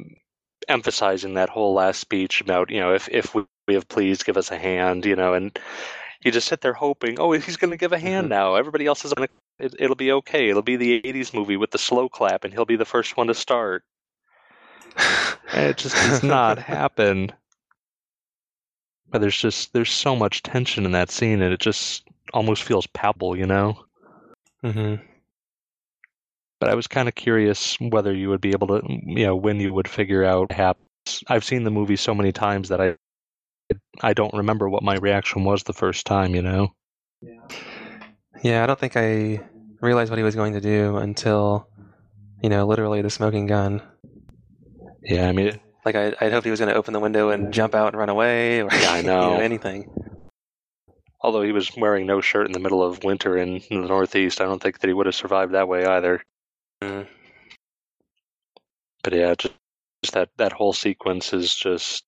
emphasizing 0.69 1.35
that 1.35 1.49
whole 1.49 1.75
last 1.75 2.01
speech 2.01 2.41
about 2.41 2.71
you 2.71 2.81
know 2.81 2.95
if 2.95 3.09
if 3.11 3.35
we 3.35 3.45
have 3.75 3.89
please 3.89 4.23
give 4.23 4.37
us 4.37 4.51
a 4.51 4.59
hand, 4.59 5.05
you 5.07 5.17
know, 5.17 5.35
and 5.35 5.59
you 6.23 6.31
just 6.31 6.49
sit 6.49 6.61
there 6.61 6.73
hoping, 6.75 7.19
oh, 7.21 7.33
he's 7.33 7.57
going 7.57 7.71
to 7.71 7.77
give 7.77 7.93
a 7.93 7.99
hand 7.99 8.29
Mhm. 8.29 8.31
now. 8.31 8.55
Everybody 8.57 8.87
else 8.87 9.05
is 9.05 9.15
going 9.15 9.29
to. 9.29 9.35
It, 9.67 9.75
it'll 9.79 9.97
be 9.97 10.13
okay. 10.13 10.49
It'll 10.51 10.63
be 10.63 10.77
the 10.77 11.01
'80s 11.05 11.35
movie 11.35 11.57
with 11.57 11.71
the 11.71 11.79
slow 11.79 12.09
clap, 12.09 12.45
and 12.45 12.53
he'll 12.53 12.65
be 12.65 12.77
the 12.77 12.85
first 12.85 13.17
one 13.17 13.27
to 13.29 13.35
start. 13.35 13.85
And 15.53 15.67
it 15.67 15.77
just 15.77 15.95
does 15.97 16.23
not 16.23 16.59
happen. 16.59 17.33
But 19.11 19.21
there's 19.21 19.39
just 19.39 19.73
there's 19.73 19.93
so 19.93 20.15
much 20.17 20.43
tension 20.43 20.85
in 20.87 20.93
that 20.93 21.11
scene, 21.11 21.43
and 21.43 21.53
it 21.53 21.61
just 21.61 22.05
almost 22.33 22.63
feels 22.63 22.87
palpable, 22.89 23.37
you 23.37 23.47
know. 23.47 23.85
mm-hmm 24.65 24.97
but 26.61 26.69
I 26.71 26.75
was 26.75 26.87
kind 26.87 27.09
of 27.09 27.15
curious 27.15 27.77
whether 27.81 28.15
you 28.15 28.29
would 28.29 28.41
be 28.41 28.51
able 28.51 28.67
to, 28.69 28.83
you 28.87 29.27
know, 29.27 29.35
when 29.35 29.61
you 29.61 29.73
would 29.73 29.89
figure 29.89 30.25
out. 30.25 30.51
Perhaps 30.51 31.25
I've 31.29 31.45
seen 31.45 31.65
the 31.65 31.71
movie 31.71 31.97
so 31.97 32.15
many 32.15 32.33
times 32.33 32.69
that 32.69 32.81
I, 32.81 32.97
I 34.03 34.13
don't 34.15 34.35
remember 34.35 34.69
what 34.69 34.83
my 34.83 34.97
reaction 34.97 35.45
was 35.45 35.63
the 35.63 35.73
first 35.73 36.07
time. 36.07 36.35
You 36.35 36.43
know. 36.43 36.69
Yeah, 38.43 38.63
I 38.63 38.67
don't 38.67 38.79
think 38.79 38.97
I 38.97 39.41
realized 39.83 40.11
what 40.11 40.19
he 40.19 40.23
was 40.25 40.35
going 40.35 40.55
to 40.55 40.61
do 40.61 40.97
until, 40.97 41.69
you 42.43 42.49
know, 42.49 42.67
literally 42.67 43.03
the 43.03 43.11
smoking 43.11 43.47
gun. 43.47 43.83
Yeah, 45.03 45.29
I 45.29 45.33
mean, 45.33 45.61
Like 45.85 45.95
I, 45.95 46.15
I'd 46.21 46.33
hoped 46.33 46.45
he 46.47 46.51
was 46.51 46.61
going 46.61 46.71
to 46.71 46.77
open 46.77 46.95
the 46.95 47.01
window 47.01 47.29
and 47.31 47.53
jump 47.53 47.75
out 47.75 47.89
and 47.89 47.99
run 47.99 48.09
away, 48.09 48.63
or 48.63 48.69
Yeah, 48.73 48.93
I 48.93 48.97
you 49.01 49.07
know. 49.07 49.35
anything. 49.35 49.91
although 51.21 51.43
he 51.43 51.53
was 51.53 51.71
wearing 51.77 52.07
no 52.07 52.21
shirt 52.23 52.47
in 52.47 52.53
the 52.53 52.59
middle 52.61 52.83
of 52.83 53.05
winter 53.05 53.37
in 53.37 53.61
the 53.69 53.77
Northeast, 53.77 54.41
I 54.41 54.45
don't 54.45 54.63
think 54.63 54.81
that 54.81 54.89
he 54.89 54.95
would 54.95 55.07
have 55.07 55.15
survived 55.15 55.53
that 55.53 55.69
way 55.69 55.85
either. 55.85 56.23
Mm. 56.83 57.07
But 59.03 59.13
yeah, 59.15 59.35
just, 59.35 59.55
just 60.03 60.15
that 60.15 60.31
that 60.39 60.53
whole 60.53 60.73
sequence 60.73 61.33
is 61.35 61.55
just. 61.55 62.05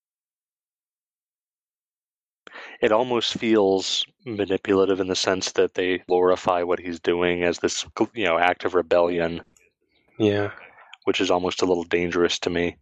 It 2.83 2.93
almost 2.93 3.39
feels 3.39 4.05
manipulative 4.27 5.01
in 5.01 5.07
the 5.07 5.17
sense 5.17 5.53
that 5.53 5.75
they 5.75 5.99
glorify 5.99 6.63
what 6.65 6.81
he's 6.81 7.01
doing 7.01 7.45
as 7.45 7.61
this, 7.61 7.87
you 8.13 8.25
know, 8.25 8.39
act 8.39 8.65
of 8.65 8.75
rebellion. 8.75 9.43
Yeah, 10.19 10.51
which 11.05 11.21
is 11.21 11.31
almost 11.31 11.63
a 11.63 11.67
little 11.67 11.85
dangerous 11.85 12.39
to 12.41 12.51
me. 12.51 12.77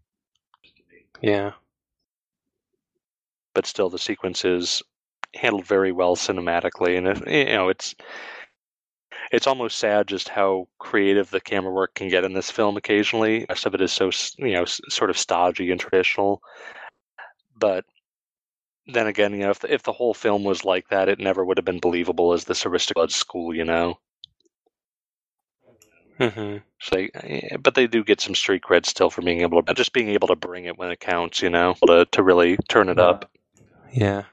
yeah, 1.22 1.52
But 3.54 3.66
still, 3.66 3.90
the 3.90 3.98
sequence 3.98 4.44
is 4.44 4.82
handled 5.34 5.66
very 5.66 5.92
well 5.92 6.16
cinematically, 6.16 6.98
and 6.98 7.06
it, 7.06 7.28
you 7.48 7.54
know 7.54 7.68
it's 7.68 7.94
it's 9.32 9.46
almost 9.46 9.78
sad 9.78 10.08
just 10.08 10.28
how 10.28 10.68
creative 10.78 11.30
the 11.30 11.40
camera 11.40 11.72
work 11.72 11.94
can 11.94 12.08
get 12.08 12.24
in 12.24 12.32
this 12.32 12.50
film. 12.50 12.76
Occasionally, 12.76 13.40
the 13.40 13.46
rest 13.48 13.66
of 13.66 13.74
it 13.74 13.80
is 13.80 13.92
so 13.92 14.10
you 14.38 14.52
know 14.54 14.64
sort 14.64 15.10
of 15.10 15.18
stodgy 15.18 15.70
and 15.70 15.80
traditional. 15.80 16.42
But 17.56 17.84
then 18.86 19.06
again, 19.06 19.32
you 19.32 19.40
know, 19.40 19.50
if 19.50 19.60
the, 19.60 19.72
if 19.72 19.82
the 19.82 19.92
whole 19.92 20.14
film 20.14 20.44
was 20.44 20.64
like 20.64 20.88
that, 20.88 21.08
it 21.08 21.18
never 21.18 21.44
would 21.44 21.58
have 21.58 21.64
been 21.64 21.80
believable 21.80 22.32
as 22.32 22.44
this 22.44 22.66
aristocrat 22.66 23.10
school, 23.10 23.54
you 23.54 23.64
know. 23.64 23.98
Mm-hmm. 26.18 26.58
So 26.80 27.06
but 27.60 27.74
they 27.74 27.86
do 27.86 28.04
get 28.04 28.20
some 28.20 28.34
street 28.34 28.62
cred 28.62 28.86
still 28.86 29.10
for 29.10 29.22
being 29.22 29.40
able 29.42 29.62
to 29.62 29.74
just 29.74 29.92
being 29.92 30.08
able 30.10 30.28
to 30.28 30.36
bring 30.36 30.64
it 30.64 30.78
when 30.78 30.90
it 30.90 31.00
counts, 31.00 31.42
you 31.42 31.50
know, 31.50 31.74
to 31.86 32.06
to 32.12 32.22
really 32.22 32.58
turn 32.68 32.88
it 32.88 32.98
up. 32.98 33.30
yeah. 33.92 34.24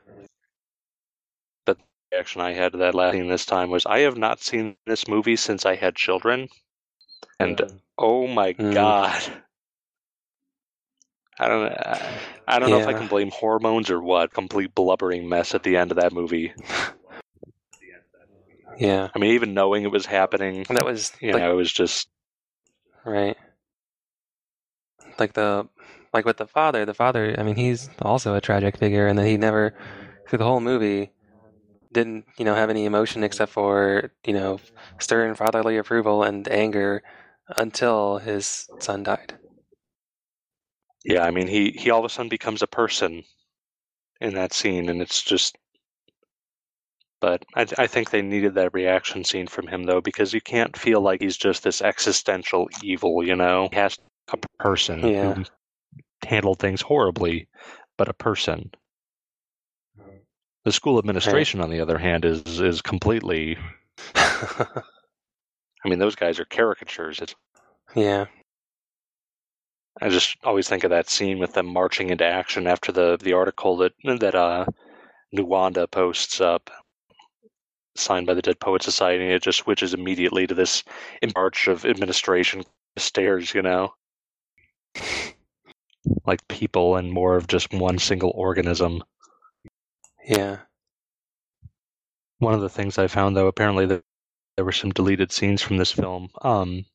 But 1.65 1.77
the 1.77 2.15
reaction 2.15 2.41
I 2.41 2.53
had 2.53 2.71
to 2.71 2.77
that 2.79 2.95
last 2.95 3.13
scene 3.13 3.27
this 3.27 3.45
time 3.45 3.69
was 3.69 3.85
I 3.85 3.99
have 3.99 4.17
not 4.17 4.39
seen 4.39 4.77
this 4.85 5.07
movie 5.07 5.35
since 5.35 5.65
I 5.65 5.75
had 5.75 5.95
children, 5.95 6.49
and 7.39 7.61
oh 7.97 8.27
my 8.27 8.53
Mm. 8.59 8.69
god, 8.69 9.21
I 11.39 11.47
don't 11.47 11.71
I, 11.71 12.19
I 12.47 12.59
don't 12.59 12.69
know 12.69 12.79
if 12.79 12.87
I 12.87 12.93
can 12.93 13.07
blame 13.07 13.31
hormones 13.31 13.89
or 13.89 14.01
what. 14.01 14.33
Complete 14.33 14.73
blubbering 14.73 15.27
mess 15.29 15.53
at 15.53 15.63
the 15.63 15.77
end 15.77 15.91
of 15.91 15.97
that 15.97 16.13
movie. 16.13 16.53
Yeah, 18.77 19.09
I 19.15 19.19
mean, 19.19 19.31
even 19.31 19.53
knowing 19.55 19.83
it 19.83 19.91
was 19.91 20.05
happening, 20.05 20.65
that 20.69 20.85
was 20.85 21.11
you 21.19 21.33
like 21.33 21.41
know, 21.41 21.51
it 21.51 21.55
was 21.55 21.71
just 21.71 22.09
right. 23.05 23.35
Like 25.17 25.33
the 25.33 25.67
like 26.13 26.25
with 26.25 26.37
the 26.37 26.47
father, 26.47 26.85
the 26.85 26.93
father. 26.93 27.35
I 27.37 27.43
mean, 27.43 27.55
he's 27.55 27.89
also 28.01 28.35
a 28.35 28.41
tragic 28.41 28.77
figure, 28.77 29.07
and 29.07 29.17
then 29.17 29.25
he 29.25 29.37
never 29.37 29.73
through 30.29 30.39
the 30.39 30.45
whole 30.45 30.59
movie 30.59 31.11
didn't 31.91 32.25
you 32.37 32.45
know 32.45 32.53
have 32.53 32.69
any 32.69 32.85
emotion 32.85 33.23
except 33.23 33.51
for 33.51 34.11
you 34.25 34.33
know 34.33 34.59
stern 34.99 35.33
fatherly 35.35 35.77
approval 35.77 36.21
and 36.23 36.47
anger 36.49 37.01
until 37.57 38.19
his 38.19 38.69
son 38.79 39.03
died. 39.03 39.33
Yeah. 41.07 41.23
I 41.23 41.31
mean, 41.31 41.47
he 41.47 41.71
he 41.71 41.89
all 41.89 41.99
of 41.99 42.05
a 42.05 42.09
sudden 42.09 42.29
becomes 42.29 42.61
a 42.61 42.67
person 42.67 43.23
in 44.21 44.33
that 44.35 44.53
scene, 44.53 44.89
and 44.89 45.01
it's 45.01 45.21
just. 45.23 45.57
But 47.19 47.43
I, 47.55 47.65
I 47.79 47.87
think 47.87 48.11
they 48.11 48.21
needed 48.21 48.53
that 48.55 48.75
reaction 48.75 49.23
scene 49.23 49.47
from 49.47 49.65
him 49.65 49.85
though, 49.85 50.01
because 50.01 50.33
you 50.33 50.41
can't 50.41 50.77
feel 50.77 51.01
like 51.01 51.19
he's 51.19 51.37
just 51.37 51.63
this 51.63 51.81
existential 51.81 52.67
evil. 52.83 53.23
You 53.23 53.35
know, 53.35 53.69
he 53.71 53.77
has 53.77 53.97
a 54.31 54.37
person 54.59 54.99
Yeah. 54.99 55.33
who 55.33 55.43
handled 56.23 56.59
things 56.59 56.81
horribly, 56.81 57.47
but 57.97 58.09
a 58.09 58.13
person. 58.13 58.71
The 60.63 60.71
school 60.71 60.99
administration, 60.99 61.61
on 61.61 61.69
the 61.69 61.79
other 61.79 61.97
hand, 61.97 62.25
is 62.25 62.59
is 62.59 62.81
completely. 62.81 63.57
I 64.15 65.89
mean, 65.89 65.99
those 65.99 66.15
guys 66.15 66.39
are 66.39 66.45
caricatures. 66.45 67.19
It's, 67.19 67.33
yeah, 67.95 68.25
I 70.01 70.09
just 70.09 70.37
always 70.43 70.67
think 70.69 70.83
of 70.83 70.91
that 70.91 71.09
scene 71.09 71.39
with 71.39 71.53
them 71.53 71.67
marching 71.67 72.09
into 72.09 72.25
action 72.25 72.67
after 72.67 72.91
the 72.91 73.17
the 73.21 73.33
article 73.33 73.77
that 73.77 73.93
that 74.03 74.35
uh, 74.35 74.65
Nuwanda 75.35 75.89
posts 75.89 76.41
up, 76.41 76.69
signed 77.95 78.27
by 78.27 78.33
the 78.35 78.41
Dead 78.41 78.59
Poet 78.59 78.83
Society. 78.83 79.23
and 79.25 79.33
It 79.33 79.43
just 79.43 79.59
switches 79.59 79.93
immediately 79.93 80.47
to 80.47 80.53
this 80.55 80.83
march 81.35 81.67
of 81.67 81.85
administration 81.85 82.63
stairs. 82.97 83.53
You 83.53 83.63
know, 83.63 83.93
like 86.25 86.47
people 86.47 86.95
and 86.97 87.11
more 87.11 87.35
of 87.35 87.47
just 87.47 87.73
one 87.73 87.99
single 87.99 88.31
organism. 88.35 89.03
yeah. 90.25 90.59
One 92.39 92.53
of 92.53 92.61
the 92.61 92.69
things 92.69 92.97
I 92.99 93.07
found, 93.07 93.35
though, 93.35 93.47
apparently 93.47 93.85
there 93.87 94.65
were 94.65 94.71
some 94.71 94.91
deleted 94.91 95.31
scenes 95.31 95.61
from 95.61 95.77
this 95.77 95.91
film. 95.91 96.29
Um, 96.43 96.85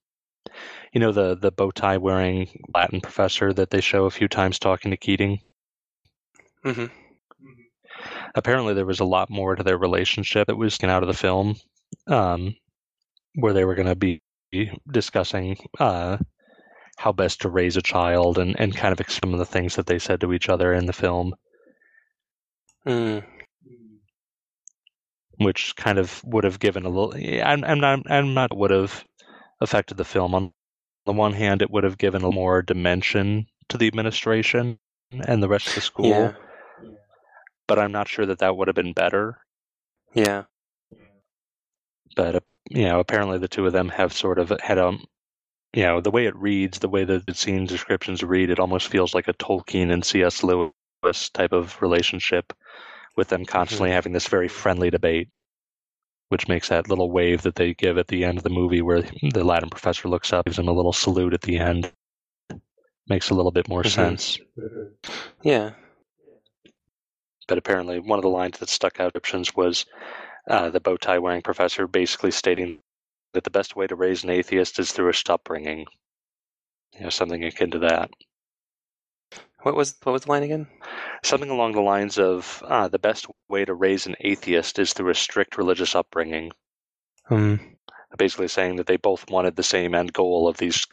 you 0.93 1.01
know 1.01 1.13
the 1.13 1.37
the 1.37 1.51
bow 1.51 1.71
tie 1.71 1.97
wearing 1.99 2.49
Latin 2.75 3.01
professor 3.01 3.53
that 3.53 3.71
they 3.71 3.81
show 3.81 4.05
a 4.05 4.11
few 4.11 4.29
times 4.29 4.59
talking 4.59 4.91
to 4.91 4.97
Keating. 4.97 5.41
hmm 6.65 6.87
Apparently, 8.35 8.75
there 8.75 8.87
was 8.87 9.01
a 9.01 9.05
lot 9.05 9.31
more 9.31 9.55
to 9.55 9.63
their 9.63 9.79
relationship 9.79 10.47
that 10.47 10.57
was 10.57 10.83
out 10.83 11.03
of 11.03 11.07
the 11.07 11.15
film, 11.15 11.57
um, 12.07 12.57
where 13.35 13.53
they 13.53 13.65
were 13.65 13.75
going 13.75 13.89
to 13.89 13.95
be 13.95 14.21
discussing 14.91 15.57
uh, 15.79 16.17
how 16.97 17.13
best 17.13 17.41
to 17.43 17.49
raise 17.51 17.77
a 17.77 17.83
child 17.83 18.39
and 18.39 18.59
and 18.59 18.77
kind 18.77 18.99
of 18.99 19.11
some 19.11 19.33
of 19.33 19.39
the 19.39 19.47
things 19.47 19.77
that 19.77 19.87
they 19.87 19.99
said 19.99 20.21
to 20.21 20.33
each 20.33 20.49
other 20.49 20.73
in 20.73 20.87
the 20.87 20.93
film. 20.93 21.35
Mm. 22.87 23.25
which 25.39 25.75
kind 25.77 25.99
of 25.99 26.23
would 26.25 26.45
have 26.45 26.59
given 26.59 26.85
a 26.85 26.89
little. 26.89 27.15
I'm, 27.43 27.65
I'm 27.65 27.81
not. 27.81 28.11
I'm 28.11 28.35
not 28.35 28.57
would 28.57 28.71
have 28.71 29.05
affected 29.63 29.97
the 29.97 30.05
film. 30.05 30.35
On 30.35 30.53
the 31.07 31.13
one 31.13 31.33
hand, 31.33 31.63
it 31.63 31.71
would 31.71 31.85
have 31.85 31.99
given 31.99 32.23
a 32.23 32.27
mm-hmm. 32.27 32.35
more 32.35 32.63
dimension 32.63 33.47
to 33.69 33.79
the 33.79 33.87
administration 33.87 34.79
and 35.27 35.43
the 35.43 35.49
rest 35.49 35.69
of 35.69 35.75
the 35.75 35.81
school, 35.81 36.07
Yeah. 36.07 36.33
but 37.67 37.79
I'm 37.79 37.93
not 37.93 38.09
sure 38.09 38.27
that 38.27 38.39
that 38.39 38.57
would 38.57 38.69
have 38.69 38.75
been 38.75 38.93
better. 38.93 39.39
Yeah. 40.15 40.45
But 42.17 42.45
you 42.71 42.85
know, 42.85 43.01
apparently 43.01 43.39
the 43.39 43.49
two 43.49 43.67
of 43.67 43.73
them 43.73 43.89
have 43.91 44.13
sort 44.13 44.39
of 44.39 44.53
had 44.61 44.79
a, 44.79 44.97
you 45.73 45.83
know, 45.83 46.01
the 46.01 46.11
way 46.11 46.27
it 46.27 46.37
reads, 46.37 46.79
the 46.79 46.89
way 46.89 47.05
that 47.05 47.27
the 47.27 47.35
scene 47.35 47.67
descriptions 47.67 48.23
read, 48.23 48.51
it 48.51 48.61
almost 48.61 48.89
feels 48.89 49.15
like 49.15 49.29
a 49.29 49.35
Tolkien 49.35 49.93
and 49.93 50.05
C.S. 50.05 50.43
Lewis 50.43 50.73
type 51.33 51.53
of 51.53 51.81
relationship, 51.83 52.53
with 53.17 53.29
them 53.29 53.43
mm-hmm. 53.43 53.53
constantly 53.53 53.91
having 53.91 54.13
this 54.13 54.29
very 54.29 54.49
friendly 54.49 54.91
debate, 54.91 55.29
which 56.33 56.49
makes 56.49 56.71
that 56.71 56.89
little 56.89 57.11
wave 57.11 57.43
that 57.43 57.57
they 57.57 57.75
give 57.75 57.99
at 57.99 58.09
the 58.09 58.25
end 58.25 58.39
of 58.39 58.43
the 58.43 58.49
movie, 58.49 58.81
where 58.81 59.03
the 59.03 59.45
Latin 59.45 59.69
professor 59.69 60.09
looks 60.09 60.33
up, 60.33 60.47
gives 60.47 60.59
him 60.59 60.67
a 60.67 60.73
little 60.73 60.95
salute 60.95 61.35
at 61.35 61.43
the 61.43 61.59
end, 61.59 61.93
makes 63.07 63.29
a 63.29 63.35
little 63.35 63.53
bit 63.53 63.69
more 63.69 63.83
Mhm. 63.83 63.91
sense. 63.91 64.39
Yeah. 65.43 65.75
but 67.49 67.59
apparently 67.59 67.99
one 67.99 68.19
of 68.19 68.23
the 68.23 68.31
lines 68.31 68.59
that 68.59 68.69
stuck 68.71 68.99
out 68.99 69.15
options 69.15 69.55
was 69.55 69.85
uh, 70.49 70.71
the 70.71 70.81
bow 70.81 70.97
tie 70.97 71.19
wearing 71.19 71.43
professor 71.43 71.87
basically 71.87 72.31
stating 72.31 72.79
that 73.35 73.45
the 73.45 73.51
best 73.51 73.77
way 73.77 73.87
to 73.87 73.95
raise 73.95 74.25
an 74.25 74.31
atheist 74.31 74.79
is 74.79 74.91
through 74.91 75.11
a 75.11 75.33
upbringing. 75.33 75.85
You 76.95 77.01
know, 77.01 77.11
something 77.11 77.45
akin 77.45 77.71
to 77.73 77.79
that. 77.81 78.11
What 79.63 79.77
was 79.77 79.95
what 80.03 80.13
was 80.13 80.23
the 80.23 80.31
line 80.31 80.43
again? 80.43 80.67
Something 81.25 81.51
along 81.51 81.73
the 81.73 81.81
lines 81.83 82.19
of 82.19 82.63
uh, 82.67 82.89
the 82.89 82.99
best 82.99 83.27
way 83.49 83.65
to 83.65 83.75
raise 83.75 84.07
an 84.07 84.17
atheist 84.21 84.79
is 84.79 84.93
through 84.93 85.11
a 85.11 85.15
strict 85.15 85.57
religious 85.57 85.95
upbringing. 85.95 86.53
Um. 87.31 87.77
Basically 88.19 88.49
saying 88.49 88.77
that 88.77 88.87
they 88.87 88.97
both 88.97 89.31
wanted 89.31 89.57
the 89.57 89.63
same 89.63 89.95
end 89.95 90.13
goal 90.13 90.49
of 90.49 90.59
these 90.59 90.87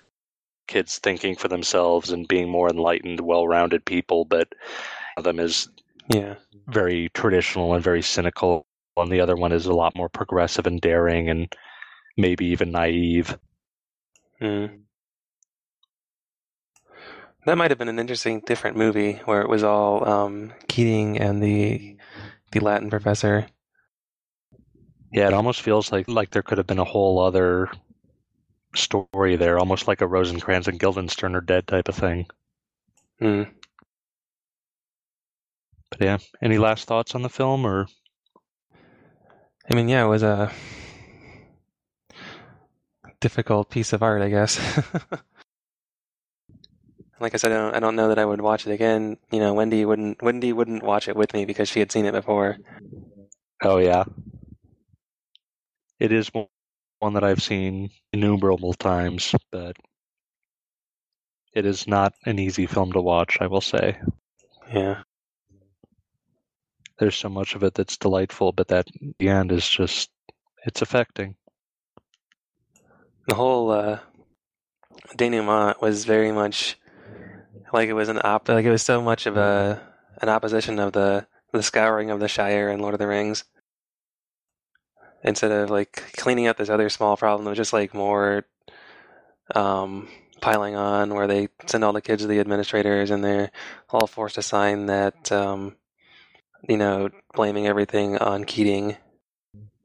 kids 0.68 1.00
thinking 1.00 1.36
for 1.36 1.48
themselves 1.48 2.12
and 2.12 2.28
being 2.28 2.50
more 2.50 2.70
enlightened, 2.70 3.20
well 3.20 3.48
rounded 3.48 3.84
people, 3.86 4.24
but 4.24 4.48
one 5.16 5.18
of 5.18 5.24
them 5.24 5.40
is 5.40 5.68
Yeah. 6.14 6.36
very 6.68 7.10
traditional 7.10 7.74
and 7.74 7.84
very 7.84 8.02
cynical, 8.02 8.66
and 8.96 9.12
the 9.12 9.20
other 9.22 9.36
one 9.36 9.52
is 9.52 9.66
a 9.66 9.74
lot 9.74 9.96
more 9.96 10.10
progressive 10.10 10.68
and 10.68 10.80
daring 10.80 11.30
and 11.30 11.54
maybe 12.18 12.46
even 12.46 12.72
naive. 12.72 13.38
Mm. 14.42 14.84
That 17.46 17.58
might 17.58 17.72
have 17.72 17.78
been 17.78 17.90
an 17.90 18.00
interesting, 18.00 18.42
different 18.42 18.78
movie 18.78 19.22
where 19.26 19.42
it 19.42 19.50
was 19.50 19.64
all 19.64 20.08
um, 20.08 20.54
Keating 20.68 21.18
and 21.18 21.42
the 21.42 21.98
the 22.52 22.60
Latin 22.60 22.90
professor. 22.90 23.48
Yeah, 25.12 25.28
it 25.28 25.34
almost 25.34 25.62
feels 25.62 25.92
like 25.92 26.08
like 26.08 26.32
there 26.32 26.44
could 26.44 26.58
have 26.58 26.68
been 26.68 26.80
a 26.80 26.84
whole 26.84 27.20
other 27.20 27.70
story 28.76 29.36
there, 29.36 29.58
almost 29.58 29.88
like 29.88 30.02
a 30.02 30.08
Rosencrantz 30.08 30.68
and 30.68 30.80
Guildenstern 30.80 31.36
are 31.36 31.42
dead 31.42 31.68
type 31.68 31.88
of 31.88 31.96
thing. 31.96 32.28
Mm. 33.22 33.50
But 35.90 36.02
yeah, 36.02 36.18
any 36.42 36.58
last 36.58 36.88
thoughts 36.88 37.16
on 37.16 37.22
the 37.22 37.30
film 37.30 37.66
or 37.66 37.88
I 39.72 39.76
mean, 39.76 39.88
yeah, 39.88 40.04
it 40.04 40.08
was 40.08 40.24
a 40.24 40.52
difficult 43.20 43.70
piece 43.70 43.94
of 43.94 44.02
art, 44.02 44.22
I 44.22 44.30
guess. 44.30 44.60
like 47.20 47.34
I 47.34 47.38
said, 47.38 47.52
I 47.52 47.58
don't, 47.58 47.76
I 47.76 47.80
don't 47.80 47.96
know 47.96 48.10
that 48.10 48.20
I 48.20 48.26
would 48.26 48.42
watch 48.42 48.66
it 48.68 48.72
again. 48.72 49.18
You 49.32 49.40
know, 49.40 49.54
Wendy 49.54 49.86
wouldn't 49.86 50.22
Wendy 50.22 50.54
wouldn't 50.54 50.84
watch 50.84 51.08
it 51.08 51.16
with 51.16 51.34
me 51.34 51.46
because 51.46 51.70
she 51.70 51.80
had 51.80 51.92
seen 51.92 52.06
it 52.06 52.14
before. 52.14 52.58
Oh 53.64 53.78
yeah. 53.78 54.06
It 56.00 56.12
is 56.12 56.32
one 57.00 57.14
that 57.14 57.24
I've 57.24 57.44
seen 57.44 57.90
innumerable 58.14 58.74
times, 58.74 59.36
but 59.52 59.76
it 61.54 61.66
is 61.66 61.88
not 61.88 62.14
an 62.26 62.40
easy 62.40 62.66
film 62.66 62.94
to 62.94 63.02
watch, 63.02 63.38
I 63.42 63.48
will 63.48 63.62
say. 63.62 63.98
Yeah. 64.74 65.02
There's 67.00 67.16
so 67.16 67.30
much 67.30 67.56
of 67.56 67.64
it 67.64 67.74
that's 67.74 67.98
delightful, 67.98 68.52
but 68.52 68.68
that 68.70 68.88
the 69.20 69.30
end 69.30 69.52
is 69.52 69.68
just 69.68 70.10
it's 70.66 70.82
affecting. 70.82 71.36
The 73.28 73.36
whole 73.36 73.72
uh, 73.72 74.00
denouement 75.16 75.82
was 75.82 76.06
very 76.06 76.32
much 76.32 76.78
like 77.74 77.90
it 77.90 77.94
was 77.94 78.10
an 78.10 78.20
op 78.24 78.48
like 78.50 78.66
it 78.66 78.72
was 78.72 78.84
so 78.84 79.02
much 79.02 79.26
of 79.26 79.38
a 79.38 79.82
an 80.22 80.30
opposition 80.30 80.80
of 80.80 80.94
the 80.94 81.28
the 81.52 81.64
scouring 81.64 82.12
of 82.12 82.20
the 82.20 82.28
Shire 82.28 82.70
and 82.70 82.82
Lord 82.82 82.94
of 82.94 83.00
the 83.00 83.08
Rings. 83.08 83.44
Instead 85.24 85.52
of 85.52 85.70
like 85.70 86.14
cleaning 86.18 86.48
up 86.48 86.58
this 86.58 86.70
other 86.70 86.90
small 86.90 87.18
problem, 87.18 87.48
it 87.48 87.52
was 87.52 87.58
just 87.58 87.74
like 87.74 87.94
more 87.94 88.46
um, 89.54 90.08
piling 90.40 90.76
on, 90.76 91.14
where 91.14 91.28
they 91.28 91.50
send 91.66 91.84
all 91.84 91.94
the 91.94 92.02
kids 92.02 92.22
to 92.22 92.28
the 92.28 92.40
administrators, 92.40 93.12
and 93.12 93.24
they're 93.24 93.52
all 93.90 94.08
forced 94.08 94.36
to 94.36 94.42
sign 94.42 94.86
that, 94.86 95.32
um, 95.32 95.76
you 96.68 96.78
know, 96.78 97.10
blaming 97.34 97.68
everything 97.68 98.18
on 98.18 98.46
Keating. 98.46 98.96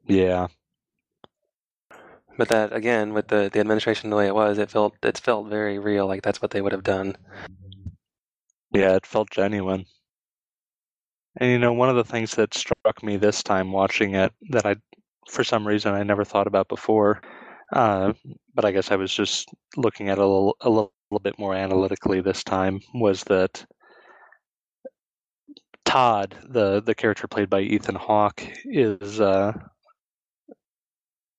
Yeah. 0.07 0.47
But 2.37 2.49
that 2.49 2.73
again, 2.73 3.13
with 3.13 3.27
the 3.27 3.49
the 3.51 3.59
administration 3.59 4.09
the 4.09 4.15
way 4.15 4.27
it 4.27 4.35
was, 4.35 4.57
it 4.57 4.69
felt 4.69 4.95
it 5.03 5.17
felt 5.17 5.47
very 5.47 5.79
real. 5.79 6.05
Like 6.05 6.21
that's 6.21 6.41
what 6.41 6.51
they 6.51 6.61
would 6.61 6.73
have 6.73 6.83
done. 6.83 7.17
Yeah, 8.75 8.95
it 8.97 9.05
felt 9.05 9.29
genuine. 9.31 9.85
And 11.37 11.49
you 11.49 11.57
know, 11.59 11.71
one 11.71 11.89
of 11.89 11.95
the 11.95 12.03
things 12.03 12.35
that 12.35 12.53
struck 12.53 13.01
me 13.03 13.15
this 13.15 13.41
time 13.41 13.71
watching 13.71 14.15
it 14.15 14.33
that 14.49 14.65
I, 14.65 14.75
for 15.29 15.45
some 15.45 15.65
reason, 15.65 15.93
I 15.93 16.03
never 16.03 16.25
thought 16.25 16.45
about 16.47 16.67
before, 16.67 17.21
uh, 17.71 18.11
but 18.53 18.65
I 18.65 18.71
guess 18.71 18.91
I 18.91 18.97
was 18.97 19.13
just 19.13 19.47
looking 19.77 20.09
at 20.09 20.17
it 20.17 20.21
a 20.21 20.27
little, 20.27 20.57
a 20.59 20.69
little 20.69 20.91
bit 21.23 21.39
more 21.39 21.55
analytically 21.55 22.19
this 22.19 22.43
time, 22.43 22.81
was 22.93 23.23
that 23.25 23.65
Todd, 25.85 26.35
the 26.49 26.81
the 26.81 26.95
character 26.95 27.27
played 27.27 27.49
by 27.49 27.61
Ethan 27.61 27.95
Hawke, 27.95 28.43
is. 28.65 29.21
Uh, 29.21 29.53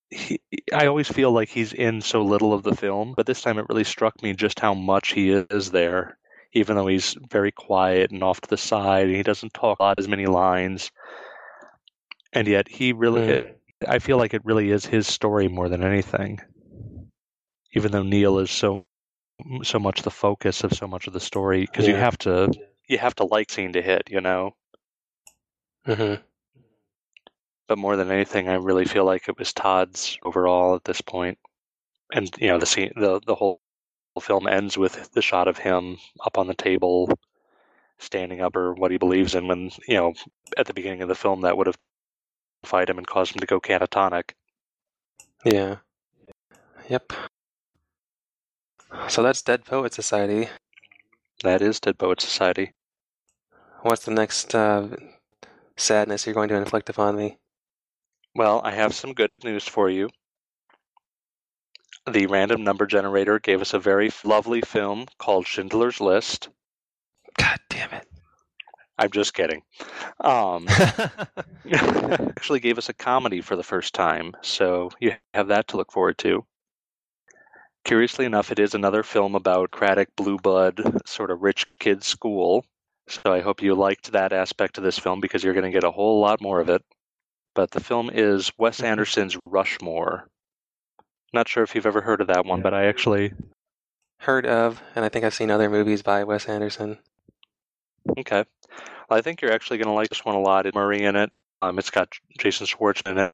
he, 0.08 0.40
I 0.72 0.86
always 0.86 1.08
feel 1.08 1.32
like 1.32 1.50
he's 1.50 1.74
in 1.74 2.00
so 2.00 2.22
little 2.22 2.54
of 2.54 2.62
the 2.62 2.74
film, 2.74 3.12
but 3.14 3.26
this 3.26 3.42
time 3.42 3.58
it 3.58 3.66
really 3.68 3.84
struck 3.84 4.22
me 4.22 4.32
just 4.32 4.58
how 4.60 4.72
much 4.72 5.12
he 5.12 5.30
is 5.30 5.70
there 5.70 6.16
even 6.56 6.76
though 6.76 6.86
he's 6.86 7.16
very 7.30 7.52
quiet 7.52 8.10
and 8.10 8.22
off 8.22 8.40
to 8.40 8.48
the 8.48 8.56
side 8.56 9.06
and 9.06 9.16
he 9.16 9.22
doesn't 9.22 9.54
talk 9.54 9.78
a 9.78 9.82
lot 9.82 9.98
as 9.98 10.08
many 10.08 10.26
lines. 10.26 10.90
And 12.32 12.48
yet 12.48 12.68
he 12.68 12.92
really 12.92 13.20
Mm. 13.20 13.54
i 13.88 13.98
feel 13.98 14.16
like 14.16 14.34
it 14.34 14.44
really 14.44 14.70
is 14.70 14.86
his 14.86 15.06
story 15.06 15.48
more 15.48 15.68
than 15.68 15.84
anything. 15.84 16.40
Even 17.74 17.92
though 17.92 18.02
neil 18.02 18.38
is 18.38 18.50
so 18.50 18.86
so 19.62 19.78
much 19.78 20.02
the 20.02 20.10
focus 20.10 20.64
of 20.64 20.72
so 20.72 20.86
much 20.86 21.06
of 21.06 21.12
the 21.12 21.20
story 21.20 21.60
because 21.60 21.86
you 21.86 21.94
have 21.94 22.16
to 22.18 22.50
you 22.88 22.98
have 22.98 23.14
to 23.16 23.24
like 23.24 23.50
scene 23.50 23.72
to 23.74 23.82
hit 23.82 24.10
you 24.10 24.20
know? 24.20 24.54
Hmm 25.84 26.14
but 27.68 27.78
more 27.78 27.96
than 27.96 28.10
anything 28.10 28.48
i 28.48 28.54
really 28.54 28.84
feel 28.84 29.04
like 29.04 29.28
it 29.28 29.38
was 29.38 29.52
todd's 29.52 30.18
overall 30.24 30.74
at 30.74 30.84
this 30.84 31.00
point. 31.00 31.38
And 32.12 32.30
you 32.38 32.48
know 32.48 32.58
the 32.58 32.66
scene 32.66 32.92
the 32.96 33.20
the 33.26 33.34
whole 33.34 33.60
film 34.20 34.46
ends 34.46 34.76
with 34.78 35.10
the 35.12 35.22
shot 35.22 35.48
of 35.48 35.58
him 35.58 35.98
up 36.24 36.38
on 36.38 36.46
the 36.46 36.54
table 36.54 37.08
standing 37.98 38.40
up 38.40 38.54
or 38.56 38.74
what 38.74 38.90
he 38.90 38.98
believes 38.98 39.34
in 39.34 39.48
when 39.48 39.70
you 39.88 39.94
know 39.96 40.12
at 40.58 40.66
the 40.66 40.74
beginning 40.74 41.02
of 41.02 41.08
the 41.08 41.14
film 41.14 41.40
that 41.42 41.56
would 41.56 41.66
have 41.66 41.76
fight 42.64 42.90
him 42.90 42.98
and 42.98 43.06
caused 43.06 43.34
him 43.34 43.40
to 43.40 43.46
go 43.46 43.60
catatonic 43.60 44.32
Yeah. 45.44 45.76
Yep. 46.88 47.12
So 49.08 49.22
that's 49.22 49.42
Dead 49.42 49.64
Poet 49.64 49.92
Society. 49.94 50.48
that 51.42 51.60
is 51.62 51.80
dead 51.80 51.98
poet 51.98 52.20
society 52.20 52.72
What's 53.82 54.04
the 54.04 54.10
next 54.10 54.54
uh, 54.54 54.88
sadness 55.76 56.24
you're 56.26 56.34
going 56.34 56.48
to 56.48 56.56
inflict 56.56 56.88
upon 56.88 57.16
me? 57.16 57.38
well 58.34 58.60
i 58.64 58.72
have 58.72 58.94
some 58.94 59.12
good 59.14 59.30
news 59.44 59.66
for 59.66 59.88
you 59.90 60.08
the 62.10 62.26
random 62.26 62.62
number 62.64 62.86
generator 62.86 63.38
gave 63.38 63.60
us 63.60 63.74
a 63.74 63.78
very 63.78 64.10
lovely 64.24 64.60
film 64.60 65.06
called 65.18 65.46
schindler's 65.46 66.00
list 66.00 66.48
God 67.38 67.58
damn 67.68 67.92
it. 67.92 68.06
i'm 68.98 69.10
just 69.10 69.34
kidding 69.34 69.62
um 70.20 70.66
actually 72.36 72.60
gave 72.60 72.78
us 72.78 72.88
a 72.88 72.94
comedy 72.94 73.40
for 73.40 73.56
the 73.56 73.62
first 73.62 73.94
time, 73.94 74.36
so 74.40 74.90
you 75.00 75.12
have 75.34 75.48
that 75.48 75.68
to 75.68 75.76
look 75.76 75.90
forward 75.90 76.18
to. 76.18 76.44
Curiously 77.84 78.24
enough, 78.24 78.52
it 78.52 78.58
is 78.58 78.74
another 78.74 79.02
film 79.02 79.34
about 79.34 79.70
Craddock 79.70 80.08
Blue 80.16 80.36
Blood, 80.36 80.80
sort 81.08 81.30
of 81.30 81.42
rich 81.42 81.66
kid 81.78 82.04
school. 82.04 82.64
So 83.08 83.32
I 83.32 83.40
hope 83.40 83.62
you 83.62 83.74
liked 83.74 84.12
that 84.12 84.32
aspect 84.32 84.78
of 84.78 84.84
this 84.84 84.98
film 84.98 85.20
because 85.20 85.42
you're 85.42 85.54
going 85.54 85.64
to 85.64 85.70
get 85.70 85.84
a 85.84 85.90
whole 85.90 86.20
lot 86.20 86.40
more 86.40 86.60
of 86.60 86.68
it. 86.68 86.82
But 87.54 87.70
the 87.70 87.80
film 87.80 88.10
is 88.12 88.52
Wes 88.58 88.80
Anderson's 88.80 89.36
Rushmore. 89.46 90.28
Not 91.32 91.48
sure 91.48 91.62
if 91.62 91.74
you've 91.74 91.86
ever 91.86 92.00
heard 92.00 92.20
of 92.20 92.28
that 92.28 92.46
one, 92.46 92.62
but 92.62 92.74
I 92.74 92.86
actually 92.86 93.32
Heard 94.20 94.46
of, 94.46 94.82
and 94.94 95.04
I 95.04 95.08
think 95.08 95.24
I've 95.24 95.34
seen 95.34 95.50
other 95.50 95.68
movies 95.68 96.02
by 96.02 96.24
Wes 96.24 96.46
Anderson. 96.48 96.98
okay. 98.18 98.44
Well, 99.08 99.18
I 99.18 99.22
think 99.22 99.40
you're 99.40 99.52
actually 99.52 99.78
going 99.78 99.88
to 99.88 99.92
like 99.92 100.08
this 100.08 100.24
one 100.24 100.34
a 100.34 100.40
lot. 100.40 100.66
It's 100.66 100.74
Murray 100.74 101.04
in 101.04 101.16
it. 101.16 101.30
Um, 101.62 101.78
it's 101.78 101.90
got 101.90 102.12
Jason 102.38 102.66
Schwartzman 102.66 103.12
in 103.12 103.18
it. 103.18 103.32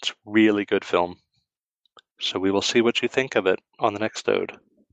It's 0.00 0.10
a 0.10 0.14
really 0.24 0.64
good 0.64 0.84
film. 0.84 1.18
So 2.18 2.38
we 2.38 2.50
will 2.50 2.62
see 2.62 2.80
what 2.80 3.02
you 3.02 3.08
think 3.08 3.36
of 3.36 3.46
it 3.46 3.60
on 3.78 3.92
the 3.92 4.00
next 4.00 4.28
ode. 4.28 4.58